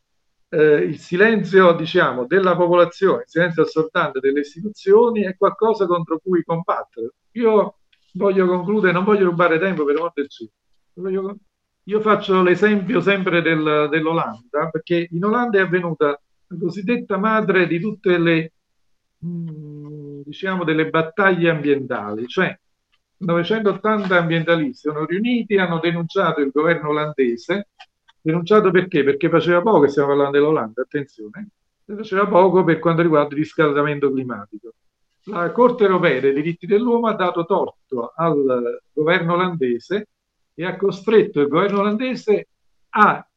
eh, 0.49 0.75
il 0.77 0.99
silenzio, 0.99 1.73
diciamo, 1.73 2.27
della 2.27 2.55
popolazione, 2.57 3.23
il 3.23 3.29
silenzio 3.29 3.63
assordante 3.63 4.21
delle 4.21 4.41
istituzioni 4.41 5.23
è 5.23 5.37
qualcosa 5.37 5.87
contro 5.87 6.19
cui 6.19 6.45
combattere. 6.45 7.15
Io 7.33 7.79
voglio 8.15 8.47
concludere, 8.47 8.93
non 8.93 9.05
voglio 9.05 9.25
rubare 9.25 9.59
tempo 9.59 9.85
per 9.85 9.97
amor 9.97 10.13
del 10.15 10.29
cielo. 10.29 11.37
Io 11.85 12.01
faccio 12.01 12.43
l'esempio 12.43 13.01
sempre 13.01 13.43
del, 13.43 13.89
dell'Olanda, 13.91 14.69
perché 14.71 15.09
in 15.11 15.25
Olanda 15.25 15.59
è 15.59 15.63
avvenuta 15.63 16.07
la 16.09 16.57
cosiddetta 16.59 17.17
madre 17.17 17.67
di 17.67 17.81
tutte 17.81 18.19
le, 18.19 18.53
mm, 19.25 20.21
diciamo, 20.25 20.65
delle 20.65 20.89
battaglie 20.91 21.51
ambientali, 21.51 22.27
cioè 22.27 22.57
980 23.19 24.17
ambientalisti 24.17 24.89
sono 24.89 25.05
riuniti, 25.07 25.57
hanno 25.57 25.79
denunciato 25.79 26.41
il 26.41 26.51
governo 26.53 26.89
olandese 26.89 27.69
Denunciato 28.25 28.71
perché? 28.71 29.03
Perché 29.03 29.29
faceva 29.29 29.63
poco, 29.63 29.89
stiamo 29.89 30.11
parlando 30.11 30.39
dell'Olanda, 30.39 30.83
attenzione, 30.83 31.49
faceva 31.85 32.29
poco 32.29 32.63
per 32.63 32.79
quanto 32.79 33.03
riguarda 33.03 33.35
il 33.35 33.41
riscaldamento 33.41 34.13
climatico. 34.13 34.75
La 35.25 35.51
Corte 35.51 35.85
europea 35.85 36.21
dei 36.21 36.33
diritti 36.33 36.67
dell'uomo 36.67 37.09
ha 37.09 37.15
dato 37.15 37.45
torto 37.45 38.13
al 38.15 38.81
governo 38.93 39.35
olandese 39.35 40.09
e 40.55 40.65
ha 40.65 40.77
costretto 40.77 41.41
il 41.41 41.49
governo 41.49 41.81
olandese 41.81 42.47
a, 42.91 43.29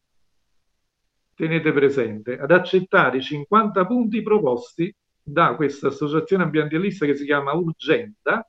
tenete 1.34 1.74
presente, 1.74 2.38
ad 2.38 2.52
accettare 2.52 3.18
i 3.18 3.24
50 3.24 3.88
punti 3.88 4.22
proposti 4.22 4.96
da 5.28 5.56
questa 5.56 5.88
associazione 5.88 6.44
ambientalista 6.44 7.08
che 7.08 7.16
si 7.16 7.26
chiama 7.26 7.54
Urgenda, 7.54 8.48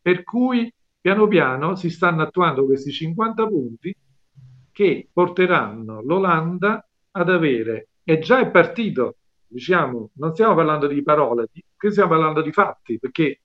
per 0.00 0.24
cui 0.24 0.72
piano 0.98 1.28
piano 1.28 1.76
si 1.76 1.90
stanno 1.90 2.22
attuando 2.22 2.64
questi 2.64 2.90
50 2.90 3.46
punti 3.46 3.94
che 4.72 5.08
porteranno 5.12 6.00
l'Olanda 6.02 6.88
ad 7.10 7.28
avere, 7.28 7.88
e 8.04 8.18
già 8.20 8.40
è 8.40 8.50
partito, 8.50 9.18
diciamo, 9.46 10.10
non 10.14 10.32
stiamo 10.32 10.54
parlando 10.54 10.86
di 10.86 11.02
parole, 11.02 11.48
qui 11.76 11.90
stiamo 11.90 12.08
parlando 12.08 12.40
di 12.40 12.52
fatti, 12.52 12.98
perché 12.98 13.42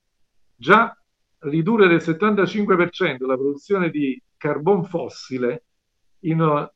già 0.56 0.96
ridurre 1.40 1.86
del 1.86 1.98
75% 1.98 3.26
la 3.26 3.36
produzione 3.36 3.90
di 3.90 4.20
carbon 4.38 4.84
fossile 4.84 5.64
in 6.20 6.70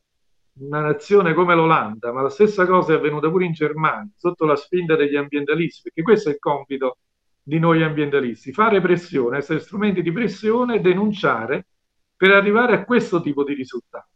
una, 0.61 0.81
nazione 0.81 1.35
come 1.35 1.55
l'Olanda, 1.55 2.13
ma 2.13 2.23
la 2.23 2.31
stessa 2.31 2.67
cosa 2.67 2.93
è 2.93 2.97
avvenuta 2.97 3.29
pure 3.31 3.45
in 3.45 3.53
Germania, 3.53 4.09
sotto 4.17 4.45
la 4.45 4.57
spinta 4.57 4.97
degli 4.97 5.17
ambientalisti, 5.17 5.83
perché 5.83 6.03
questo 6.03 6.29
è 6.29 6.33
il 6.33 6.39
compito 6.39 6.99
di 7.43 7.59
noi 7.59 7.83
ambientalisti, 7.83 8.53
fare 8.53 8.81
pressione, 8.81 9.39
essere 9.39 9.61
strumenti 9.61 10.03
di 10.03 10.13
pressione 10.13 10.77
e 10.77 10.81
denunciare 10.81 11.67
per 12.15 12.33
arrivare 12.33 12.75
a 12.75 12.85
questo 12.85 13.21
tipo 13.21 13.45
di 13.45 13.55
risultati. 13.55 14.11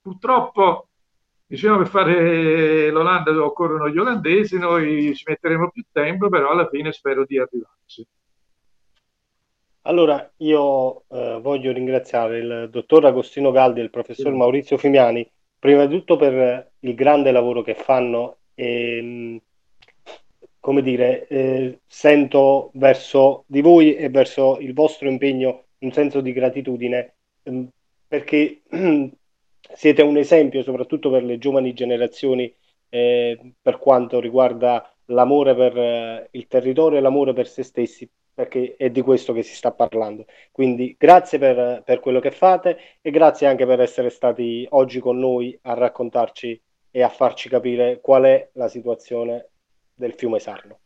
Purtroppo, 0.00 0.88
diciamo, 1.46 1.76
per 1.78 1.88
fare 1.88 2.90
l'Olanda 2.90 3.30
occorrono 3.44 3.90
gli 3.90 3.98
olandesi, 3.98 4.58
noi 4.58 5.14
ci 5.14 5.24
metteremo 5.26 5.70
più 5.70 5.84
tempo, 5.92 6.28
però 6.28 6.50
alla 6.50 6.68
fine 6.68 6.92
spero 6.92 7.24
di 7.26 7.38
arrivarci. 7.38 8.06
Allora, 9.82 10.30
io 10.38 11.04
eh, 11.08 11.38
voglio 11.40 11.72
ringraziare 11.72 12.38
il 12.38 12.68
dottor 12.70 13.06
Agostino 13.06 13.50
Galdi 13.50 13.80
e 13.80 13.82
il 13.82 13.90
professor 13.90 14.32
Maurizio 14.32 14.76
Fimiani, 14.76 15.28
prima 15.60 15.86
di 15.86 15.94
tutto 15.94 16.16
per 16.16 16.72
il 16.80 16.94
grande 16.94 17.30
lavoro 17.30 17.62
che 17.62 17.74
fanno 17.74 18.38
e, 18.54 19.40
come 20.58 20.82
dire, 20.82 21.26
eh, 21.28 21.80
sento 21.86 22.70
verso 22.74 23.44
di 23.46 23.60
voi 23.60 23.94
e 23.94 24.08
verso 24.08 24.58
il 24.58 24.72
vostro 24.72 25.08
impegno 25.08 25.66
un 25.78 25.92
senso 25.92 26.20
di 26.20 26.32
gratitudine 26.32 27.14
eh, 27.44 27.66
perché 28.08 28.62
siete 29.74 30.02
un 30.02 30.16
esempio 30.16 30.62
soprattutto 30.62 31.10
per 31.10 31.22
le 31.22 31.38
giovani 31.38 31.72
generazioni 31.74 32.52
eh, 32.88 33.38
per 33.60 33.78
quanto 33.78 34.18
riguarda 34.18 34.92
l'amore 35.06 35.54
per 35.54 36.28
il 36.32 36.46
territorio 36.46 36.98
e 36.98 37.00
l'amore 37.00 37.32
per 37.32 37.48
se 37.48 37.62
stessi, 37.62 38.08
perché 38.40 38.74
è 38.78 38.88
di 38.88 39.02
questo 39.02 39.34
che 39.34 39.42
si 39.42 39.54
sta 39.54 39.70
parlando. 39.70 40.24
Quindi 40.50 40.96
grazie 40.98 41.38
per, 41.38 41.82
per 41.84 42.00
quello 42.00 42.20
che 42.20 42.30
fate 42.30 42.78
e 43.02 43.10
grazie 43.10 43.46
anche 43.46 43.66
per 43.66 43.80
essere 43.80 44.08
stati 44.08 44.66
oggi 44.70 44.98
con 44.98 45.18
noi 45.18 45.58
a 45.64 45.74
raccontarci 45.74 46.58
e 46.90 47.02
a 47.02 47.10
farci 47.10 47.50
capire 47.50 48.00
qual 48.00 48.22
è 48.22 48.48
la 48.54 48.68
situazione 48.68 49.50
del 49.94 50.14
fiume 50.14 50.38
Sarno. 50.38 50.78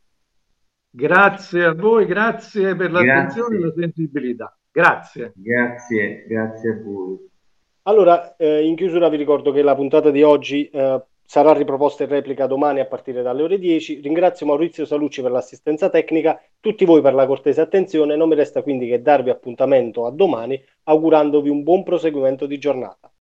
Grazie 0.91 1.65
a 1.65 1.75
voi, 1.75 2.07
grazie 2.07 2.75
per 2.75 2.91
l'attenzione 2.91 3.57
Grazie. 3.57 3.57
e 3.57 3.61
la 3.61 3.73
sensibilità. 3.83 4.59
Grazie. 4.73 5.33
Grazie, 5.37 6.25
grazie 6.27 6.71
a 6.71 6.83
voi. 6.83 7.31
Allora, 7.83 8.35
eh, 8.35 8.67
in 8.67 8.75
chiusura 8.75 9.09
vi 9.09 9.17
ricordo 9.17 9.53
che 9.53 9.63
la 9.63 9.77
puntata 9.77 10.11
di 10.11 10.25
oggi 10.25 10.69
eh, 10.69 11.05
sarà 11.25 11.53
riproposta 11.53 12.03
in 12.03 12.11
replica 12.11 12.47
domani 12.47 12.81
a 12.81 12.87
partire 12.87 13.23
dalle 13.23 13.43
ore 13.43 13.59
10. 13.59 14.01
Ringrazio 14.01 14.47
Maurizio 14.47 14.85
Salucci 14.85 15.23
per 15.23 15.31
l'assistenza 15.31 15.89
tecnica, 15.89 16.41
tutti 16.61 16.85
voi 16.85 17.01
per 17.01 17.15
la 17.15 17.27
cortese 17.27 17.61
attenzione. 17.61 18.17
Non 18.17 18.29
mi 18.29 18.35
resta 18.35 18.63
quindi 18.63 18.89
che 18.89 19.03
darvi 19.03 19.31
appuntamento 19.31 20.07
a 20.07 20.11
domani, 20.11 20.63
augurandovi 20.85 21.49
un 21.49 21.63
buon 21.63 21.83
proseguimento 21.83 22.47
di 22.47 22.59
giornata. 22.59 23.14